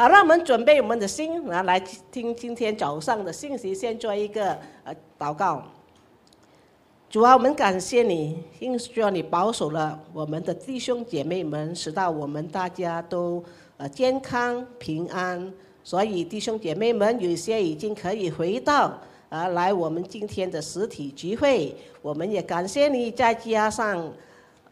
[0.00, 1.80] 好，让我们准备我们的心，啊，来
[2.12, 3.74] 听今天早上的信息。
[3.74, 5.60] 先做一个呃祷告。
[7.10, 13.42] 主啊，我们感谢你，因为需要你保守了我们的弟兄姐妹们，使到我们大家都
[13.76, 15.52] 呃健康平安。
[15.82, 18.96] 所以弟兄姐妹们，有些已经可以回到
[19.28, 21.74] 啊来我们今天的实体聚会。
[22.00, 24.12] 我们也感谢你，再加上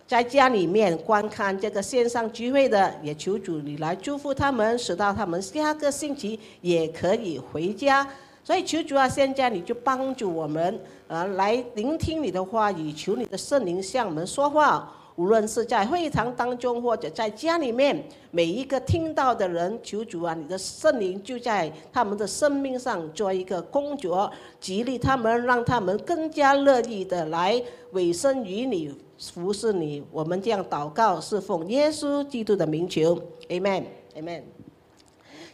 [0.07, 8.07] 在家里面观看这个线上聚会的，也求主你来祝福他们，使到他们下个星期也可以回家。
[8.45, 10.79] 所以求主啊，现在你就帮助我们，
[11.09, 14.93] 呃，来聆听你的话语，求你的圣灵向我们说话。
[15.17, 24.31] 无论是在会堂当中，或者在家里面，每一个听到的人，求主啊，你的圣灵就在他们的生命上做一个工作，
[24.61, 30.05] 激励他们，让他们更加乐意的来委身于你，服侍你。
[30.13, 34.43] 我们这样祷告，是奉耶稣基督的名求，Amen，Amen。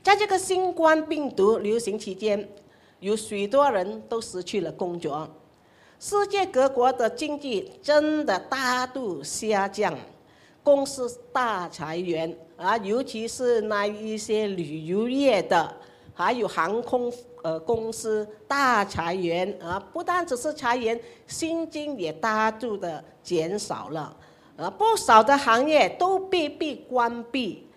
[0.02, 2.48] 在这个新冠病毒流行期间。
[3.00, 5.28] 有许多人都失去了工作，
[6.04, 9.96] 世界各国的经济真的大度下降，
[10.60, 15.72] 公司大裁员啊，尤其是那一些旅游业的，
[16.12, 17.10] 还有航空
[17.44, 24.16] 呃公司大裁员啊，不但只是裁员，薪金也大度的减少了，
[24.56, 27.68] 呃，不少的行业都被被关闭。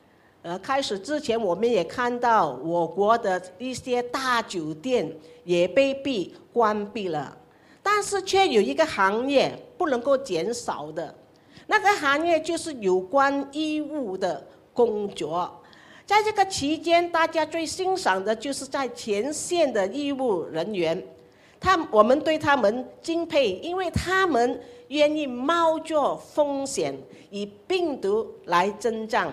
[0.42, 7.38] 呃，开始之前，我们也看到我国的一些大酒店也被闭关闭了，
[7.88, 11.14] 但是却有一个行业不能够减少的，
[11.68, 15.62] 那个行业就是有关医务的工作。
[16.04, 21.00] 在这个期间，大家最欣赏的就是在前线的医务人员，
[21.60, 26.98] 他我们对他们敬佩，因为他们愿意冒着风险，
[27.30, 29.32] 以病毒来征战。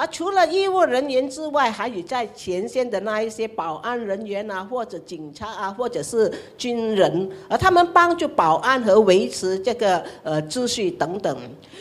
[0.00, 11.36] 而除了医务人员之外，还有在前线的那一些保安人员啊，或者警察啊，或者是军人，而他们帮助保安和维持这个呃秩序等等。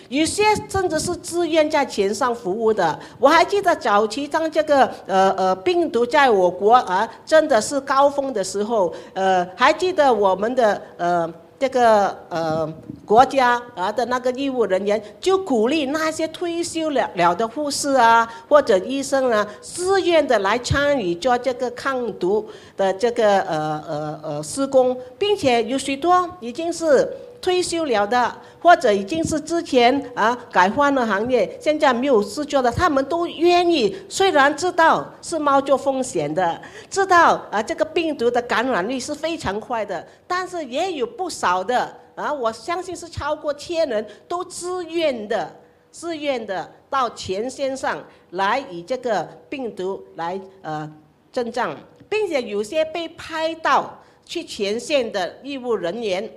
[0.10, 3.00] 有些甚至是自愿在前上服务的。
[3.18, 11.34] 我还记得早期当这个呃呃病毒在我国啊真的是高峰的时候，呃，还记得我们的呃。
[11.60, 12.74] 这个呃
[13.06, 22.48] 国家啊的那个医务人员就鼓励那些退休了了的护士啊或者医生啊，自愿的来参与做这个抗毒
[22.78, 27.08] 的这个呃呃呃施工，并且有许多已经是。
[27.42, 33.96] 退休了的，或者已经是之前啊改换了行业，现在没有事做的，他们都愿意。
[34.10, 45.50] 虽然知道是冒着风险的，知道啊这个病毒的感染率是非常快的，但是也有不少的啊，我相信是超过千人都自愿的、
[45.92, 50.92] 自愿的到前线上来与这个病毒来呃
[51.32, 51.76] 征战，
[52.10, 56.30] 并且有些被拍到去前线的医务人员。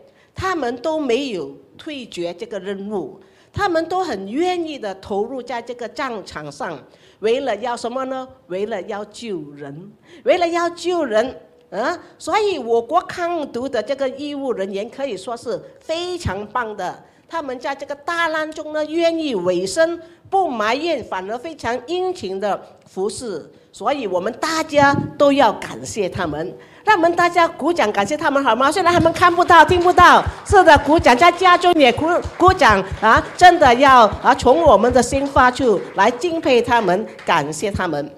[0.42, 3.20] 他们都没有退绝这个任务，
[3.52, 6.76] 他们都很愿意的投入在这个战场上，
[7.20, 8.26] 为了要什么呢？
[8.48, 9.92] 为了要救人，
[10.24, 11.96] 为了要救人，啊！
[12.18, 19.96] 所以我国抗毒的这个医务人员可以说是非常棒的，他们在这个大难中呢，愿意委身，
[20.32, 26.56] 不埋怨，反而非常殷勤的服侍，所以我们大家都要感谢他们。
[26.84, 28.72] 让我们大家鼓掌，感谢他们好吗？
[28.72, 32.06] 虽然他们看不到、听不到，是的，鼓掌，在家中也鼓
[32.38, 33.22] 鼓掌啊！
[33.36, 38.10] 真的要啊，从我们的心发出来敬佩他们，感谢他们。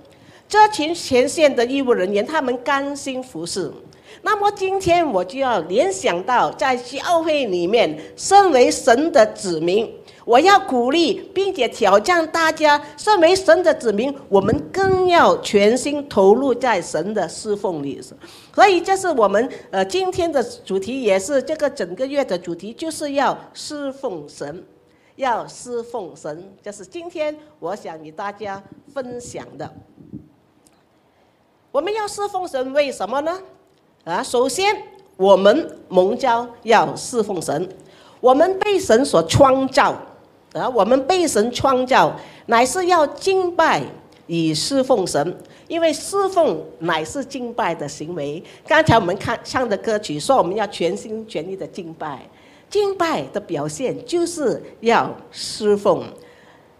[0.48, 3.68] 这群前线的医务人员，他们甘心服侍。
[4.22, 9.92] 那么今天我就要联想到，在教会里面，身为神的子民。
[10.24, 18.00] 我要鼓励，并且挑战大家，身为神的子民，我们更要全心投入在神的侍奉里。
[18.54, 24.64] 所以，这是我们呃今天的主题，也是这个整个月的主题，就是要侍奉神，
[25.16, 26.50] 要侍奉神。
[26.62, 28.62] 这是今天我想与大家
[28.94, 29.70] 分享的。
[31.70, 33.38] 我们要侍奉神，为什么呢？
[34.04, 34.74] 啊，首先
[35.18, 37.68] 我们蒙召要侍奉神，
[38.20, 39.94] 我们被神所创造。
[40.54, 42.14] 而我们被神创造，
[42.46, 43.82] 乃是要敬拜
[44.28, 45.36] 以侍奉神，
[45.66, 48.42] 因为侍奉乃是敬拜的行为。
[48.66, 52.20] 刚才我们看唱的歌曲说，我们要全心全意的敬拜，
[52.70, 56.04] 敬拜的表现就是要侍奉。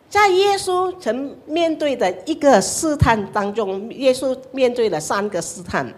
[0.09, 5.93] 在耶稣曾面对的一个试探当中，耶稣面对了三个试探。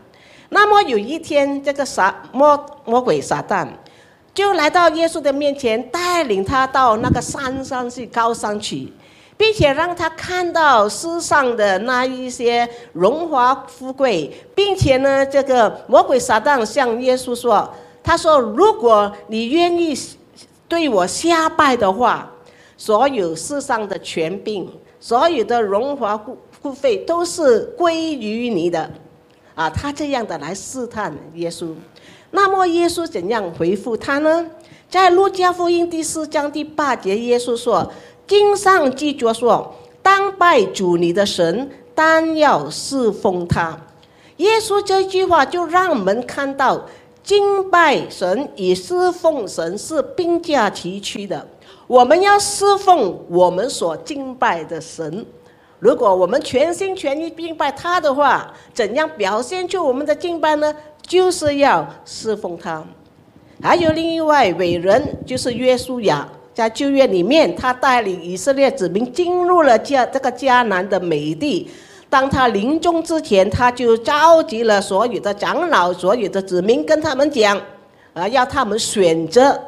[0.48, 3.68] 那么有一天，这个撒魔魔鬼撒旦。
[4.36, 8.92] 就来到耶稣的面前，带领他到那个山上去高山去，
[9.34, 17.66] 并且让他看到世上的那一些荣华富贵，并且呢，这个魔鬼撒旦向耶稣说
[18.04, 19.98] ：“他说，如果你愿意
[20.68, 22.30] 对我下拜的话，
[22.76, 28.90] 所有世上的权柄、所有的荣华富富贵都是归于你的。”
[29.56, 31.68] 啊，他这样的来试探耶稣。
[32.36, 34.44] 那么耶稣怎样回复他呢？
[34.90, 37.90] 在路加福音第四章第八节，耶稣说。
[38.26, 43.78] 经上记着说：“当拜主你的神，当要侍奉他。”
[44.36, 46.84] 耶稣这句话就让我们看到，
[47.22, 51.48] 敬拜神与侍奉神是并驾齐驱的。
[51.86, 55.24] 我们要侍奉我们所敬拜的神。
[55.78, 60.74] 如果我们全心全意敬拜他的话，怎样表现出我们的敬拜呢？
[61.06, 62.84] 就是要侍奉他。
[63.62, 66.28] 还有另一位伟人，就是约书亚。
[66.52, 71.70] 在旧约里面，他带领以色列子民进入了迦这个迦南的美地。
[72.08, 77.60] 当他临终之前，他就召集了所有的长老、所有的子民，跟他们讲，
[78.14, 79.60] 啊，要他们选择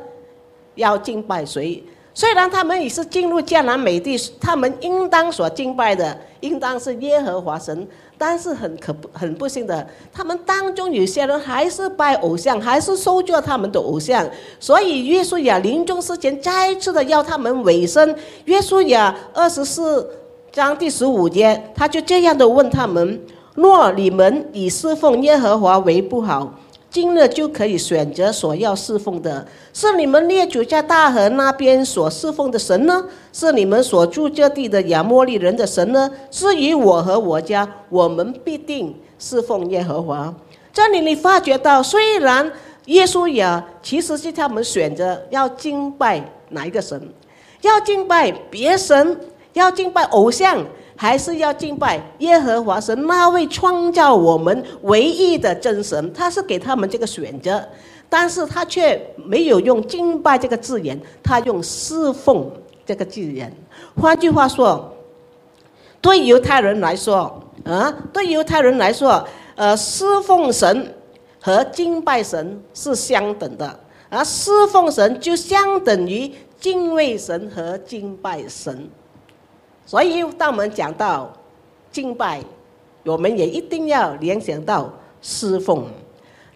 [0.77, 1.83] 要敬拜谁。
[2.19, 7.87] 虽然他们也是进入迦南美地，他们应当所敬拜的，应当是耶和华神。
[8.19, 14.29] 但是很可不很不幸的，他们当中有些人还是拜偶像，还是收作他们的偶像。
[14.59, 18.17] 所以约书亚临终之前再次的要他们委身。
[18.47, 20.11] 约书亚二十四
[20.51, 23.21] 章第十五节，他就这样的问他们：
[23.55, 26.53] 若你们以侍奉耶和华为不好？
[26.91, 33.05] 今日就可以选择所要侍奉的，是你们列祖在大河那边所侍奉的神呢？
[33.33, 36.11] 是你们所住这地的亚摩利人的神呢？
[36.31, 40.35] 至于我和我家，我们必定侍奉耶和华。
[40.73, 42.51] 这里你发觉到，虽然
[42.87, 46.99] 耶稣也其实是他们选择要敬拜哪一个神，
[47.61, 49.21] 要敬拜别神，
[49.53, 50.65] 要敬拜偶像。
[51.01, 57.65] 还是要敬拜耶和华神那位创造我们唯一的真神，他是给他们这个选择，
[58.09, 62.51] 但是他却没有用敬拜这个字眼，他用侍奉
[62.85, 63.55] 这个字眼。
[63.95, 64.93] 换句话说，
[66.01, 69.25] 对犹太人来说，啊，对犹太人来说，
[69.55, 70.93] 呃，侍奉神
[71.41, 73.79] 和敬拜神是相等的，
[74.09, 76.29] 而侍奉神就相等于
[76.59, 78.91] 敬畏神和敬拜神。
[79.89, 81.33] 所以，当我们讲到
[81.91, 82.43] 敬拜，
[83.05, 84.93] 我们也一定要联想到
[85.23, 85.83] 侍奉。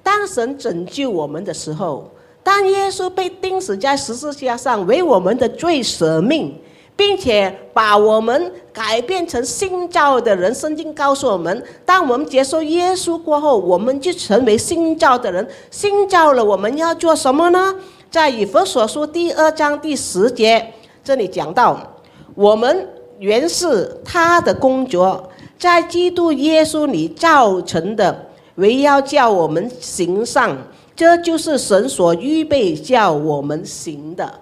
[0.02, 2.10] 当神拯救我们的时候，
[2.42, 6.60] 当耶稣被钉死在十字架上为我们的罪舍命，
[6.94, 15.48] 并且把我们改变成新造的人，圣经告诉我们，当我们接受耶稣过后，我们就成为新造的人。
[15.70, 17.74] 新造了，我们要做什么呢？
[18.10, 21.94] 在以弗所书第二章第十节，这里讲到
[22.34, 22.86] 我们。
[23.22, 28.26] 原是他的工作，在基督耶稣里造成的，
[28.56, 30.58] 唯要叫我们行善，
[30.96, 34.40] 这就是神所预备叫我们行的。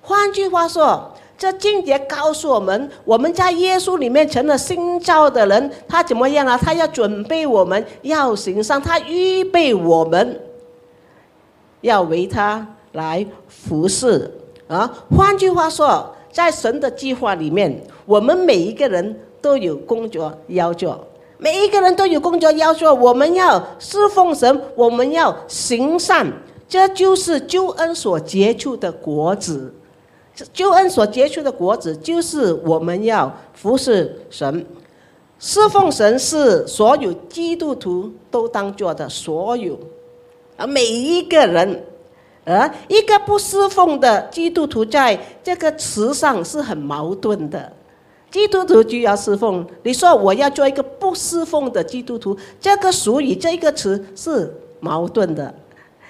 [0.00, 6.56] 换句话说，这经节告诉我们，我们在耶稣里面成了新造的人，他怎么样啊？
[6.56, 10.40] 他要准备我们要行善，他预备我们
[11.82, 14.32] 要为他来服侍
[14.66, 14.90] 啊。
[15.14, 16.10] 换句话说。
[16.34, 21.06] 在神的计划里面，我们每一个人都有工作要做，
[21.38, 22.92] 每一个人都有工作要做。
[22.94, 26.30] 我们要侍奉神，我们要行善，
[26.68, 29.72] 这就是救恩所结出的果子。
[30.52, 34.66] 救恩所结出的果子，就是我们要服侍神、
[35.38, 39.78] 侍奉神，是所有基督徒都当做的所有，
[40.56, 41.84] 而每一个人。
[42.46, 47.72] 而一个不侍奉的基督徒，在这个词上是很矛盾的。
[48.34, 55.54] 基督徒就要侍奉，你说我要做一个不侍奉的基督徒，这个俗语这个词是矛盾的，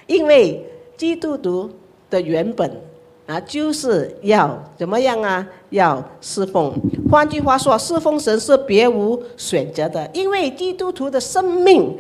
[0.06, 0.64] 因为
[0.96, 1.68] 基督徒
[2.08, 2.80] 的原本
[3.26, 5.46] 啊就是要怎么样啊？
[5.68, 6.72] 要侍奉。
[7.10, 11.94] 换句话说，侍奉神是别无选择的，因为基督徒的生命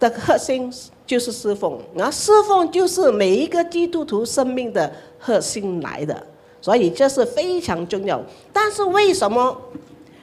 [0.00, 0.68] 的核心。
[1.06, 6.24] 就是侍奉，那侍奉就是每一个基督徒生命的核心来的，
[6.60, 8.20] 所以这是非常重要。
[8.52, 9.56] 但是为什么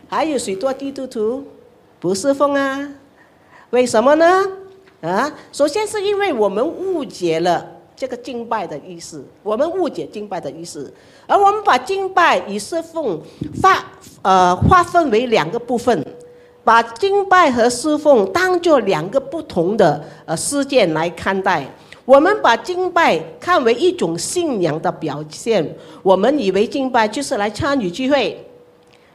[0.08, 1.44] 还有许多基督徒
[2.00, 2.90] 不侍奉啊？
[3.72, 4.48] 为什么呢？
[5.02, 7.66] 啊，首先是因为我们误解了
[7.96, 10.94] 这个敬拜的意思，我们误解敬拜的意思，
[11.28, 13.22] 而我们把敬拜与侍奉
[13.62, 13.86] 划
[14.22, 16.06] 呃划分为两个部分。
[16.64, 21.66] 把敬拜和侍奉当做两个不同的呃事件来看待。
[22.08, 25.76] 我们把敬拜看为一种信仰的表现。
[26.02, 28.46] 我们以为敬拜就是来参与聚会，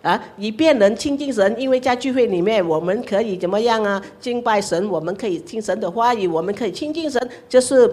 [0.02, 1.58] 啊，以便能亲近神。
[1.58, 4.02] 因为在聚会里面，我们可以怎么样啊？
[4.20, 7.90] 敬拜神，我们可以听神的话语，我们可以亲近神，这是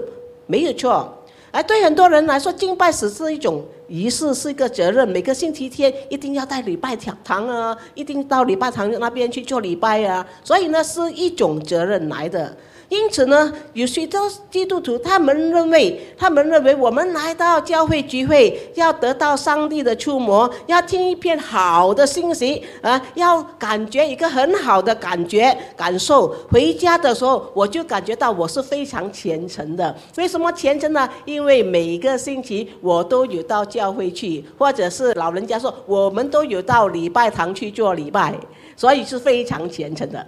[0.48, 1.16] 没有错。
[1.52, 5.08] 而对很多人来说，敬拜只是一种仪式，是一个责任。
[5.08, 10.28] 每个星期天一定要在礼拜堂啊，一定到礼拜堂那边去做礼拜啊。
[10.44, 12.54] 所以呢，是一种责任来的。
[12.90, 14.20] 因此呢，有许多
[14.50, 26.36] 基督徒，他们认为，他们认为我们来到教会聚会，要得到上帝的触摸，要听一片好的信息啊，要感觉一个很好的感觉感受。
[26.50, 29.96] 回家的时候，我就感觉到我是非常虔诚的。
[30.18, 31.08] 为什么虔诚呢？
[31.26, 38.36] 因为每个星期我都有到教会去，或者是老人家说，我们都有到礼拜堂去做礼拜，
[38.76, 40.26] 所以是非常虔诚的。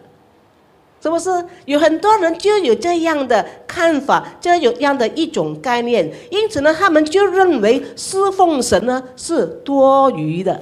[1.02, 1.30] 是不是
[1.66, 6.08] 有很多人就有这样的看法，这有样的一种概念？
[6.30, 10.62] 因此呢，他们就认为侍奉神呢是多余的，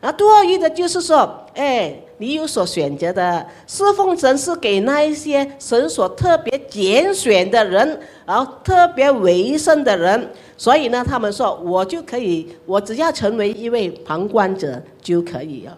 [0.00, 10.30] 啊，多余的就是说，哎，你有所选择的，侍奉神是给那一些神所特别拣选的人，然后特别为圣的人。
[10.56, 15.76] 所以呢，他们说，我就可以，我只要成为一位旁观者就可以了。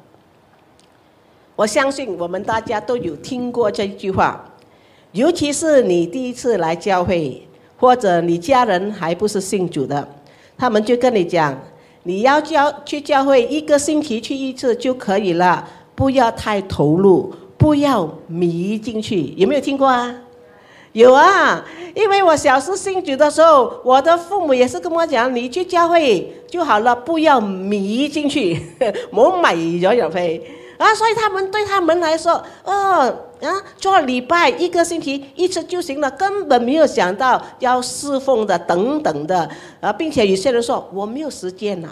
[1.56, 4.44] 我相信我们大家都有听过这句话，
[5.12, 7.46] 尤其是你第一次来教会，
[7.78, 10.06] 或者你家人还不是信主的，
[10.58, 11.56] 他们就跟你讲，
[12.02, 19.32] 你要教去教会一个星期去一次就可以了，不要太投入，不要迷进去。
[19.37, 20.12] 有没有听过啊？
[20.92, 28.61] 有啊，因为我小时信主的时候，我的父母也是跟我讲，你去教会就好了，不要迷进去，
[29.14, 30.42] 冇迷咗入去。
[30.76, 32.33] 啊，所以他们对他们来说，
[32.64, 33.00] 哦，
[33.40, 39.49] 啊，做礼拜一个星期一次就行了，根本没有想到要侍奉的等等的，
[39.81, 41.88] 啊，并且有些人说我没有时间呐，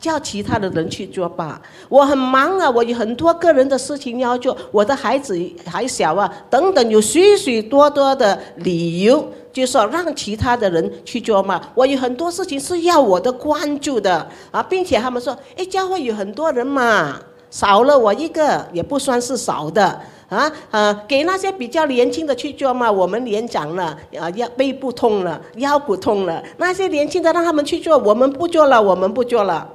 [0.00, 17.20] 叫其他的人去做吧，我很忙啊，我有很多个人的事情要做，我的孩子还小啊，等等，有许许多多的理由，就说让其他的人去做嘛，我有很多事情是要我的关注的，啊，并且他们说，哎，教会有很多人嘛。
[17.54, 21.04] 少了我一个也不算是少的啊啊！
[21.06, 29.70] 给那些比较年轻的去做嘛，我们年长了啊，腰背不痛了，腰骨痛了，那些年轻的让他们去做，我们不做了，我们不做了。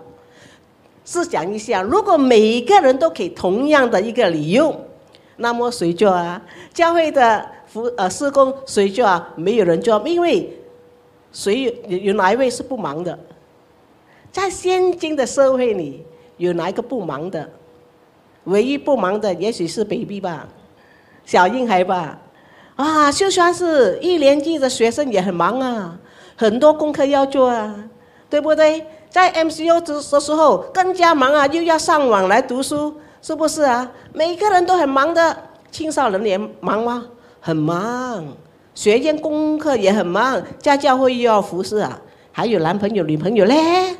[1.05, 4.75] 试想一下，如果每一个人都给同样的一个理由，
[5.37, 6.41] 那么谁做啊？
[6.73, 9.29] 教会的服呃施工谁做啊？
[9.37, 10.51] 没有人做，因为
[11.31, 13.17] 谁有有哪一位是不忙的？
[14.33, 16.05] 在现今的社会里，
[16.35, 17.49] 有哪一个不忙的？
[18.49, 20.47] 唯一不忙的，也许是 baby 吧，
[21.25, 22.19] 小婴孩吧，
[22.75, 25.97] 啊，就算是一年级的学生也很忙啊，
[26.35, 27.75] 很多功课要做啊，
[28.29, 28.85] 对不对？
[29.09, 33.91] 在 MCO 的的时候更加忙啊，又要上网来读书，是不是啊？
[34.13, 35.35] 每个人都很忙的，
[35.71, 37.05] 青少年也忙吗？
[37.41, 38.25] 很忙，
[38.75, 41.99] 学业功课也很忙，家教会又要服侍啊，
[42.31, 43.95] 还有男朋友女朋友嘞。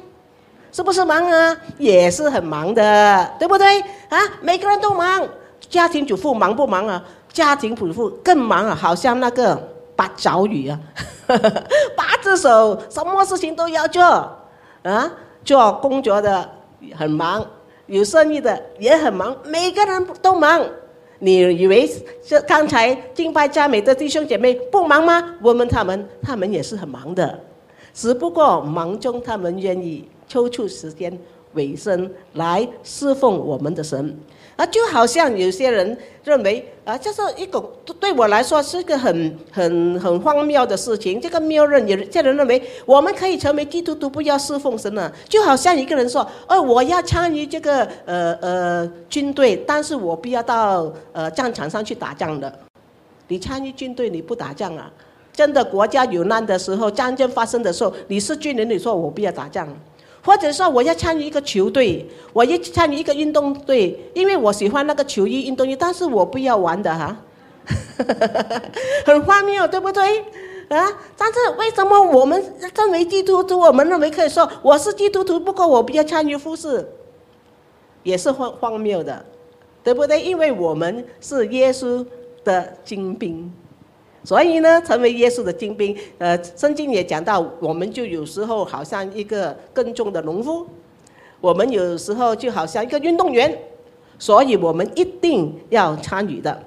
[0.72, 1.58] 是不是忙啊？
[1.78, 3.80] 也是很忙的，对不对？
[4.10, 5.28] 啊，每个人都忙。
[5.70, 7.04] 家庭主妇忙不忙啊？
[7.32, 9.56] 家庭主妇更忙啊，好像那个
[9.96, 10.80] 八爪鱼啊，
[11.96, 14.04] 八只手，什么事情都要做
[14.84, 15.12] 啊。
[15.46, 16.48] 做工作的
[16.96, 17.46] 很忙，
[17.86, 20.64] 有生意的也很忙，每个人都忙。
[21.20, 21.90] 你以为
[22.26, 25.36] 这刚才敬拜佳美的弟兄姐妹不忙吗？
[25.42, 27.40] 问问他们，他们也是很忙的，
[27.94, 30.08] 只不过忙中他们愿意。
[30.30, 31.12] 抽出时间
[31.56, 34.16] 尾声来侍奉我们的神，
[34.56, 37.60] 啊，就好像有些人认为啊，这是一个
[38.00, 41.20] 对我来说是个很很很荒谬的事情。
[41.20, 45.12] 这个谬论，有些人认为我们可以成为基督徒，不要侍奉神了。
[45.28, 52.54] 就好像一个人说，哦，我要参与这个呃呃军队，但是我不要到呃战场上去打仗的。
[53.28, 54.92] 你参与军队，你不打仗啊？
[55.34, 59.68] 真的国家有难的时候，战争发生的时候，你是军人，你说我不要打仗。
[60.24, 67.18] 或者说我要参与一个球队，我要参与一个运动队，因为我喜欢那个球衣运动衣，但是我不要玩的哈，
[69.06, 70.20] 很荒谬，对不对？
[70.70, 70.88] 啊！
[71.18, 72.40] 但是为什么我们
[72.76, 76.88] 认为基督徒，我们认为可以说我是基督徒，不过我不要参与服饰，
[78.04, 79.26] 也是荒荒谬的，
[79.84, 80.22] 对不对？
[80.22, 82.06] 因为我们是耶稣
[82.44, 83.52] 的精兵。
[84.24, 90.68] 所以呢，成为耶稣的精兵，呃，圣经也讲到，我们就有时候好像一个耕种的农夫，
[91.40, 93.58] 我们有时候就好像一个运动员，
[94.18, 96.62] 所以我们一定要参与的。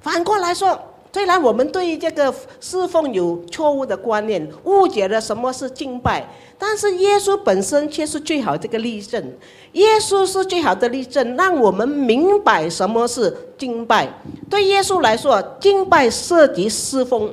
[0.00, 0.78] 反过来说，
[1.12, 6.28] 虽然我们对这个侍奉有错误的观念，误解了什么是敬拜，
[6.62, 9.32] 但是耶稣本身却是最好这个例证。
[9.72, 14.06] 耶稣是最好的例证，让我们明白什么是敬拜。
[14.50, 17.32] 对耶稣来说，敬拜涉及侍奉，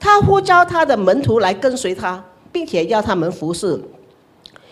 [0.00, 3.78] 他呼召他的门徒来跟随他，并且要他们服侍。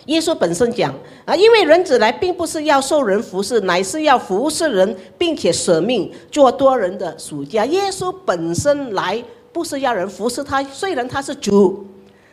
[0.06, 0.94] 耶稣本身讲
[1.26, 7.66] 啊，因为人子来并不是要受人服侍，乃是要服侍人，并且舍命做多人的属家。
[7.66, 11.86] 耶稣本身来不是要人服侍他，虽然他是主，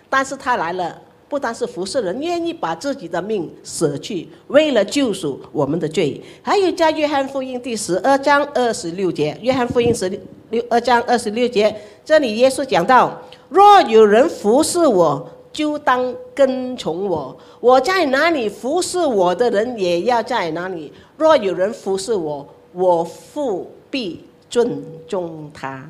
[0.10, 6.22] 但是他来了不单是服侍人，愿意把自己的命舍去，为了救赎我们的罪。
[6.42, 10.10] 还有在约翰福音第十二章二十六节，约翰福音十
[10.50, 15.30] 六二章二十六节，这里耶稣讲到：若有人服侍我。
[15.54, 20.94] 就当跟从我，我在哪里服侍我的人，也要在哪里。
[21.18, 25.90] 若有人服侍我，我父必尊重他。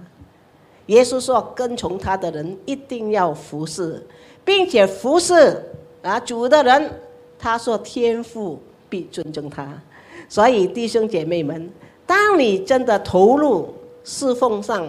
[0.85, 4.01] 耶稣说，跟从他的人一定要服侍，
[4.47, 5.61] 并且服侍
[6.01, 6.89] 啊主的人。
[7.37, 9.67] 他说，天父必尊重他。
[10.29, 11.69] 所以弟兄姐妹们，
[12.05, 13.73] 当你真的投入
[14.05, 14.87] 侍奉上。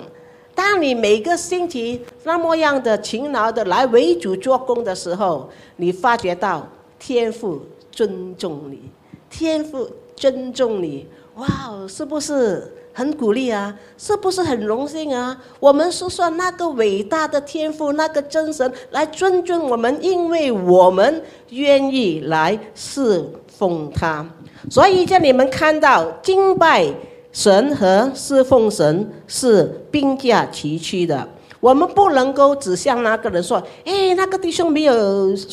[0.54, 6.66] 当你每个星期那么样的勤劳的来为主做工的时候，你发觉到
[6.98, 7.60] 天父
[7.92, 8.82] 尊重你，
[9.28, 11.06] 天父尊重你，
[11.38, 13.72] 哇哦，是不是很鼓励啊？
[13.96, 15.40] 是不是很荣幸啊？
[15.60, 24.26] 我们是说那个伟大的天父，那个真神来尊重我们，因为我们愿意来侍奉他，
[24.68, 26.92] 所以叫你们看到敬拜。
[27.30, 31.28] 神和侍奉神是并驾齐驱的，
[31.60, 34.94] 我们不能够指向那个人说：“哎，那个弟兄没有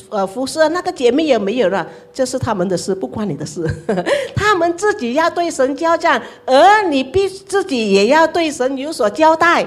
[0.09, 3.67] 呃服侍，那个姐妹也没有了，这是他们的事，不关你的事。
[4.35, 9.65] 他们自己要对神交战，而你必自己也要对神有所交代。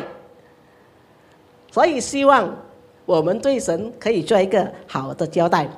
[1.72, 2.56] 所以，希望
[3.04, 5.68] 我们对神可以做一个好的交代。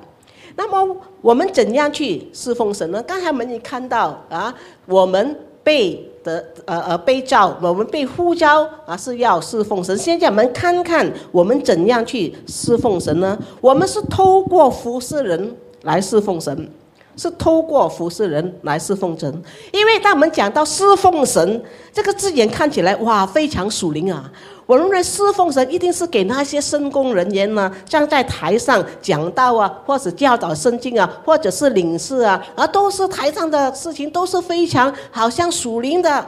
[0.57, 3.02] 那么，我们怎样去侍奉神呢？
[3.05, 6.10] 刚才我们已看到啊，我们被。
[6.23, 9.97] 的呃呃被召，我们被呼召啊是要侍奉神。
[9.97, 13.38] 现在我们看看我们怎样去侍奉神呢？
[13.61, 16.68] 我们是透过服侍人来侍奉神，
[17.16, 19.42] 是透过服侍人来侍奉神。
[19.73, 24.31] 因为当我们讲到侍奉神这个字眼，看起来哇非常属灵啊。
[24.66, 36.25] 我认为侍奉神一定是给那些圣工人员呢，站在台上讲道啊，或者教导圣经啊，或者是领事啊，而都是台上的事情，都是非常好像属灵的。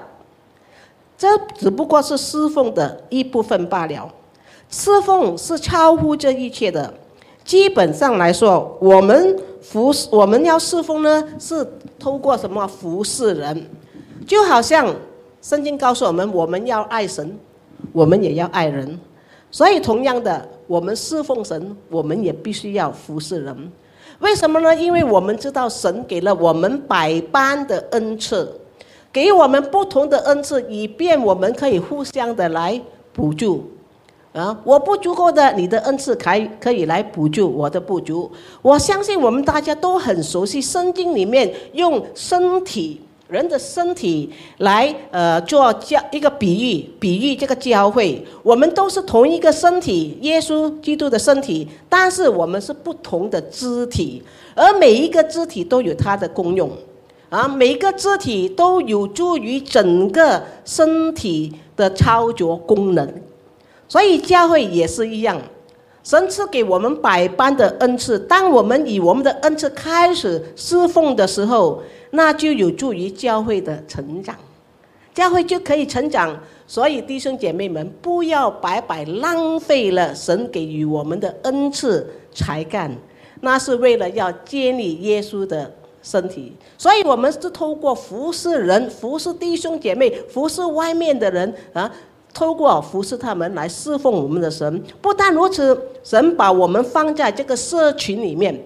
[1.16, 4.11] 这只不过是侍奉的一部分罢了。
[4.68, 6.92] 侍奉是超乎这一切的。
[7.44, 11.66] 基本上来说，我们服我们要侍奉呢，是
[11.98, 13.66] 通过什么服侍人？
[14.26, 14.94] 就好像
[15.40, 17.38] 圣经告诉我们，我们要爱神。
[17.90, 18.96] 我们也要爱人，
[19.50, 23.72] 所以同样的，我们侍奉神，我们也必须要服侍人。
[24.20, 24.72] 为什么呢？
[24.74, 28.48] 因为我们知道神给了我们百般的恩赐，
[29.12, 32.81] 给我们不同的恩赐，以便我们可以互相的来
[33.12, 33.68] 补助。
[34.33, 38.31] 啊，我不足够的，你的恩赐可可以来补助我的不足。
[38.62, 43.01] 我相信我们大家都很熟悉圣经里面用身体。
[43.29, 54.23] 人的身体来，呃，做教一个比喻，比喻这个教会，我们都是同一个身体，耶稣基督的身体，但是我们是不同的肢体，
[54.55, 56.71] 而每一个肢体都有它的功用，
[57.31, 63.11] 啊，每个肢体都有助于整个身体的操作功能，
[63.92, 65.38] 所以教会也是一样，
[66.02, 71.83] 神赐给我们百般的恩赐，当我们以我们的恩赐开始侍奉的时候。
[72.14, 74.37] 那就有助于教会的成长，
[75.14, 76.38] 教会就可以成长。
[76.66, 82.94] 所以弟兄姐妹们，不要白白浪费了神给予我们的恩赐才干，
[83.40, 86.52] 那是为了要建立耶稣的身体。
[86.76, 91.90] 所以我们是透过服侍人、服侍弟兄姐妹、服侍外面的人啊，
[92.33, 94.83] 透过服侍他们来侍奉我们的神。
[95.01, 98.59] 不但如此，神把我们放在这个社群里面，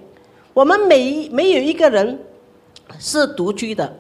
[0.55, 2.19] 我们每没有一个人。
[3.01, 3.93] 是独居的，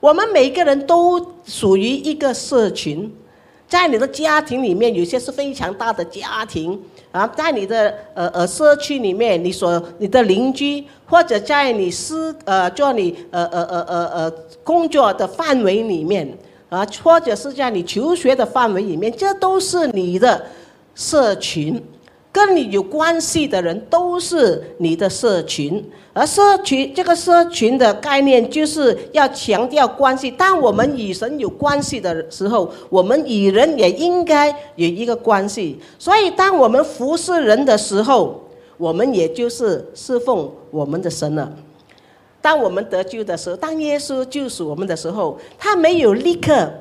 [0.00, 3.14] 我们每个人都属于一个社群，
[3.68, 6.80] 在你的家庭里面，有些是非常大的家庭
[7.12, 14.30] 啊，在你的呃呃社区里面，你所你的邻居，或者在你私呃做你呃呃呃呃呃
[14.64, 16.26] 工作的范围里面
[16.70, 20.46] 啊，或者是在你求学的范围里面，这都是你的
[20.94, 21.78] 社群。
[22.32, 30.30] 跟你有关系的人都是你的社群，而社群这个社群的概念就是要强调关系。
[30.30, 35.80] 当我们与神有关系的时候，我们与人也应该有一个关系。
[35.98, 38.40] 所以，当我们服侍人的时候，
[38.76, 41.52] 我们也就是侍奉我们的神了。
[42.42, 46.72] 当我们得救的时候，当耶稣救赎我们的时候，他没有立刻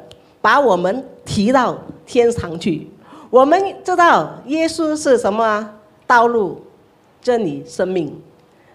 [0.42, 2.90] 把我们提到天堂去。
[3.30, 5.70] 我们知道耶稣是什么
[6.08, 6.62] 道路、
[7.22, 8.22] 真理、生命，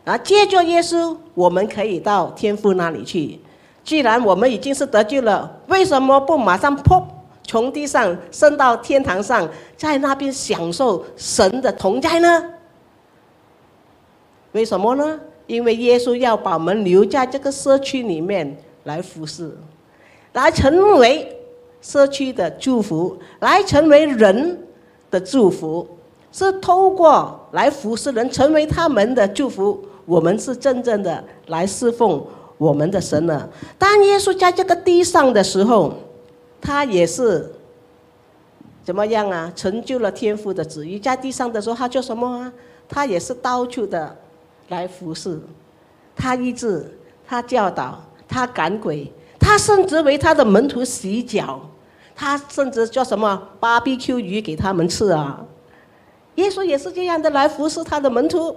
[0.04, 3.40] 啊，借着耶稣，我们可以到天父那里去。
[3.82, 7.02] 既然我们已经是得救了，为什么不马上扑
[7.42, 12.50] 从地上升到天堂上，在那边享受神的同在呢？
[14.52, 15.18] 为什么呢？
[15.46, 19.56] 因为耶稣要把我们留在这个社区里面来服侍，
[20.32, 21.30] 来成为。
[21.86, 24.58] 社区的祝福，来成为人
[25.10, 25.86] 的祝福，
[26.32, 29.78] 是透过来服侍人，成为他们的祝福。
[30.06, 32.24] 我们是真正的来侍奉
[32.56, 33.46] 我们的神了。
[33.76, 35.92] 当耶稣在这个地上的时候，
[36.58, 37.52] 他也是
[38.82, 39.52] 怎么样啊？
[39.54, 40.98] 成就了天父的旨意。
[40.98, 42.50] 在地上的时候，他做什么啊？
[42.88, 44.16] 他也是到处的
[44.68, 45.40] 来服侍，
[46.16, 51.60] 他医治，他教导，他赶鬼，他甚至为他的门徒洗脚。
[52.16, 55.44] 他甚至叫什么 BBQ 鱼给他们吃啊？
[56.36, 58.54] 耶稣也是这样的来服侍他的门徒，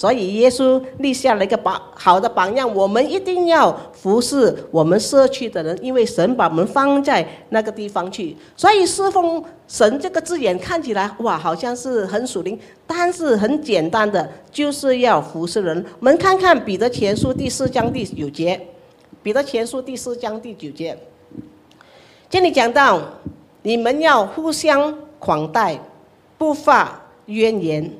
[0.00, 2.74] 所以耶稣立下了一个榜好的榜样。
[2.74, 8.34] 我们一定要服侍我们社区的人，因为神把我们放在那个地方去。
[8.56, 15.84] 所以侍奉神这个字眼看起来哇，好像是很属灵，但是很简单的，就是要服侍人。
[15.98, 18.58] 我们看看彼得前书第四章第九节，
[19.22, 20.96] 彼得前书第四章第九节。
[22.30, 22.98] 这里讲到，
[23.64, 25.78] 你们要互相款待，
[26.38, 27.92] 不发怨言，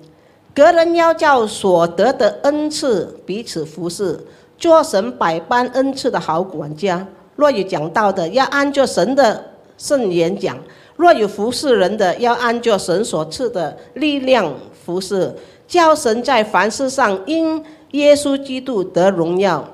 [0.54, 4.18] 个人要叫所得的恩赐彼此服侍，
[4.58, 7.06] 做神百般恩赐的好管家。
[7.36, 9.42] 若有讲道的，要按照神的
[9.78, 10.56] 圣言讲；
[10.96, 14.52] 若有服侍人的，要按照神所赐的力量
[14.84, 15.34] 服侍，
[15.66, 19.66] 叫神在凡事上因耶稣基督得荣耀。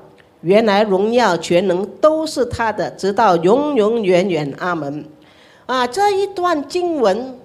[0.42, 4.54] 原来荣耀全能都是他的，直到永永远远。
[4.58, 5.04] 阿门。
[5.64, 7.36] 啊，这一段经文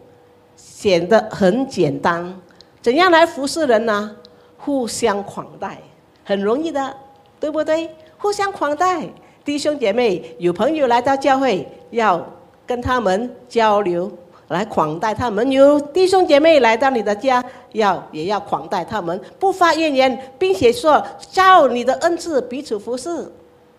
[0.56, 2.36] 显得很简单，
[2.82, 4.16] 怎样来服侍人呢？
[4.58, 5.80] 互相款待，
[6.24, 6.96] 很容易的，
[7.40, 7.90] 对不对？
[8.18, 9.08] 互相款待，
[9.44, 12.24] 弟兄姐妹有朋友来到教会，要
[12.66, 14.12] 跟他们交流。
[14.48, 17.42] 来款待他们，有弟兄姐妹来到你的家，
[17.72, 23.32] 要也要款待他们，不发怨言，并且说照你的恩赐彼此服侍，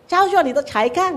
[0.08, 1.14] 照着你的才干，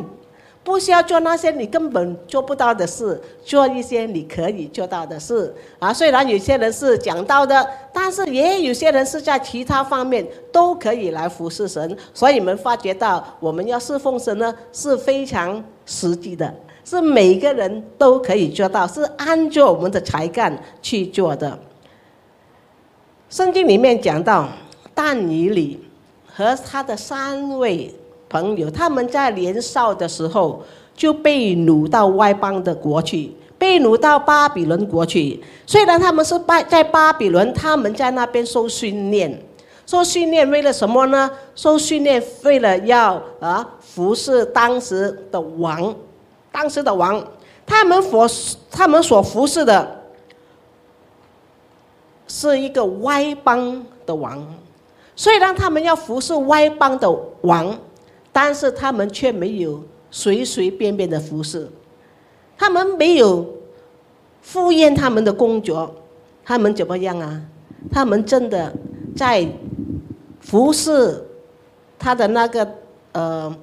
[0.66, 5.54] 不需要做那些你根本做不到的事，做一些你可以做到的事。
[5.78, 11.96] 啊，虽然有些人是讲道的，但是也有些人是在其他方面都可以来服侍神。
[12.16, 16.52] 所以你们发觉到，我们要侍奉神呢，是非常实际的。
[16.84, 21.60] 是每个人都可以做到，是按照我们的才干去做的。
[23.30, 24.50] 圣经里面讲到，
[24.96, 25.80] 但以理
[26.26, 27.94] 和他的三位
[28.30, 30.64] 朋友，他们在年少的时候
[30.96, 35.42] 就被掳到外邦的国去，被掳到巴比伦国去。
[35.66, 39.42] 虽然他们是巴在巴比伦，他们在那边受训练，
[39.86, 41.30] 受训练为了什么呢？
[41.56, 45.96] 受训练为了要啊服侍当时的王。
[46.52, 47.22] 当时的王，
[47.66, 48.28] 他们所
[48.72, 50.04] 他们所服侍的，
[52.28, 54.42] 是一个歪邦的王。
[55.18, 57.12] 虽然他们要服侍歪邦的
[57.42, 57.78] 王，
[58.36, 61.70] 但是他们却没有随随便便的服侍，
[62.58, 63.48] 他们没有
[64.42, 65.96] 敷衍他们的工作，
[66.44, 67.42] 他们怎么样啊？
[67.90, 68.74] 他们真的
[69.16, 69.48] 在
[70.42, 71.24] 服侍
[71.98, 72.68] 他的那个
[73.14, 73.56] 呃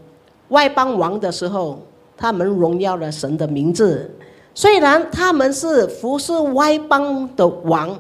[0.48, 1.78] 外邦王的时候。
[2.14, 4.08] 他们荣耀了神的名字，
[4.54, 7.98] 虽然他们是服侍外邦的王，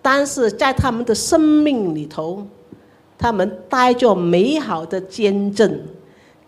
[0.00, 2.46] 但是在他们的生命里头，
[3.16, 5.80] 他们带着美好的见证，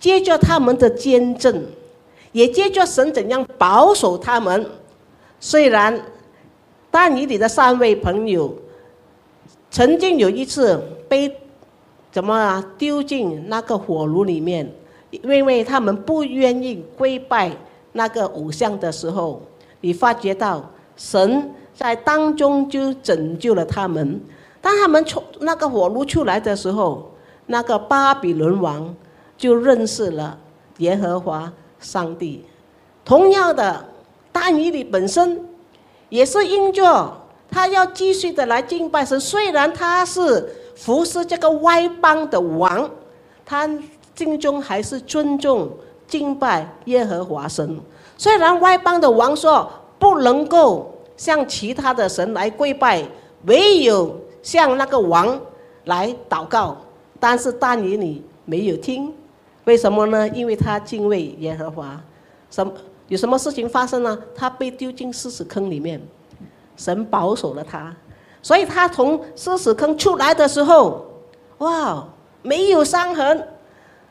[0.01, 1.65] 接着他们的见证，
[2.33, 4.67] 也接着神怎样保守他们。
[5.39, 6.03] 虽然
[6.91, 8.53] 但以里的三位朋友
[9.71, 11.33] 曾经有一次被
[12.11, 14.69] 怎么丢进那个火炉里面。
[15.11, 17.51] 因为他们不愿意跪拜
[17.91, 19.43] 那个偶像的时候，
[19.81, 20.65] 你发觉到
[20.97, 24.21] 神在当中就拯救了他们。
[24.61, 27.11] 当他们从那个火炉出来的时候，
[27.47, 28.95] 那个巴比伦王
[29.41, 30.37] 就认识了
[30.79, 31.51] 耶和华
[31.81, 32.45] 上帝。
[33.07, 33.83] 同样的，
[34.31, 35.43] 但以理本身
[36.11, 37.11] 也是因着
[37.51, 39.19] 他要继续的来敬拜神。
[39.19, 42.89] 虽然他是服侍这个外邦的王，
[43.47, 43.69] 他
[44.15, 45.71] 心中还是尊重
[46.07, 47.81] 敬拜耶和华神。
[48.19, 53.03] 虽然外邦的王说不能够向其他的神来跪拜，
[53.47, 55.41] 唯有向那个王
[55.85, 56.77] 来祷告，
[57.19, 59.11] 但是但以理没有听。
[59.65, 60.29] 为什么呢？
[60.29, 62.01] 因为他敬畏耶和华。
[62.51, 62.73] 什么
[63.09, 64.19] 有什么事情发生呢？
[64.35, 66.01] 他被丢进狮子坑里面，
[66.77, 67.95] 神保守了他，
[68.43, 71.07] 所以他从狮子坑出来的时候，
[71.59, 72.09] 哇，
[72.43, 73.49] 没有伤痕，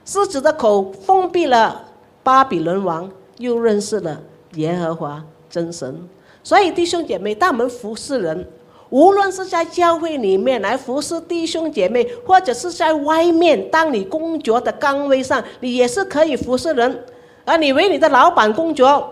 [0.06, 1.86] 狮子的口封闭了，
[2.24, 4.22] 巴比伦王又认识了
[4.54, 6.08] 耶和华真神。
[6.44, 8.48] 所以弟兄姐妹，当我们服侍人，
[8.90, 17.06] 无论是在教会里面来服侍弟兄姐妹，或者是在外面，当你工作的岗位上，你也是可以服侍人。
[17.46, 19.08] 而你为你的老板工作，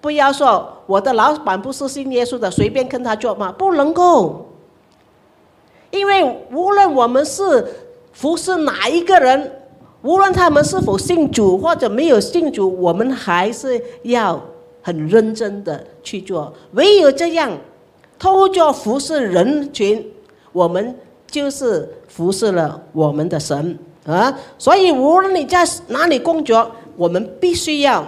[0.00, 4.46] 不要说我的老板不是信耶稣的，随便跟他做嘛，不能够。
[5.90, 7.66] 因为无论我们是
[8.12, 9.52] 服侍哪一个人，
[10.02, 14.42] 无论他们是否信主或者没有信主，我们还是要
[14.82, 16.52] 很认真的去做。
[16.72, 17.50] 唯有这样，
[18.18, 20.04] 透过服侍人群，
[20.52, 20.96] 我们
[21.30, 24.38] 就是服侍了我们的神啊。
[24.58, 26.70] 所以无论你在哪里工作。
[26.96, 28.06] 我们必须要，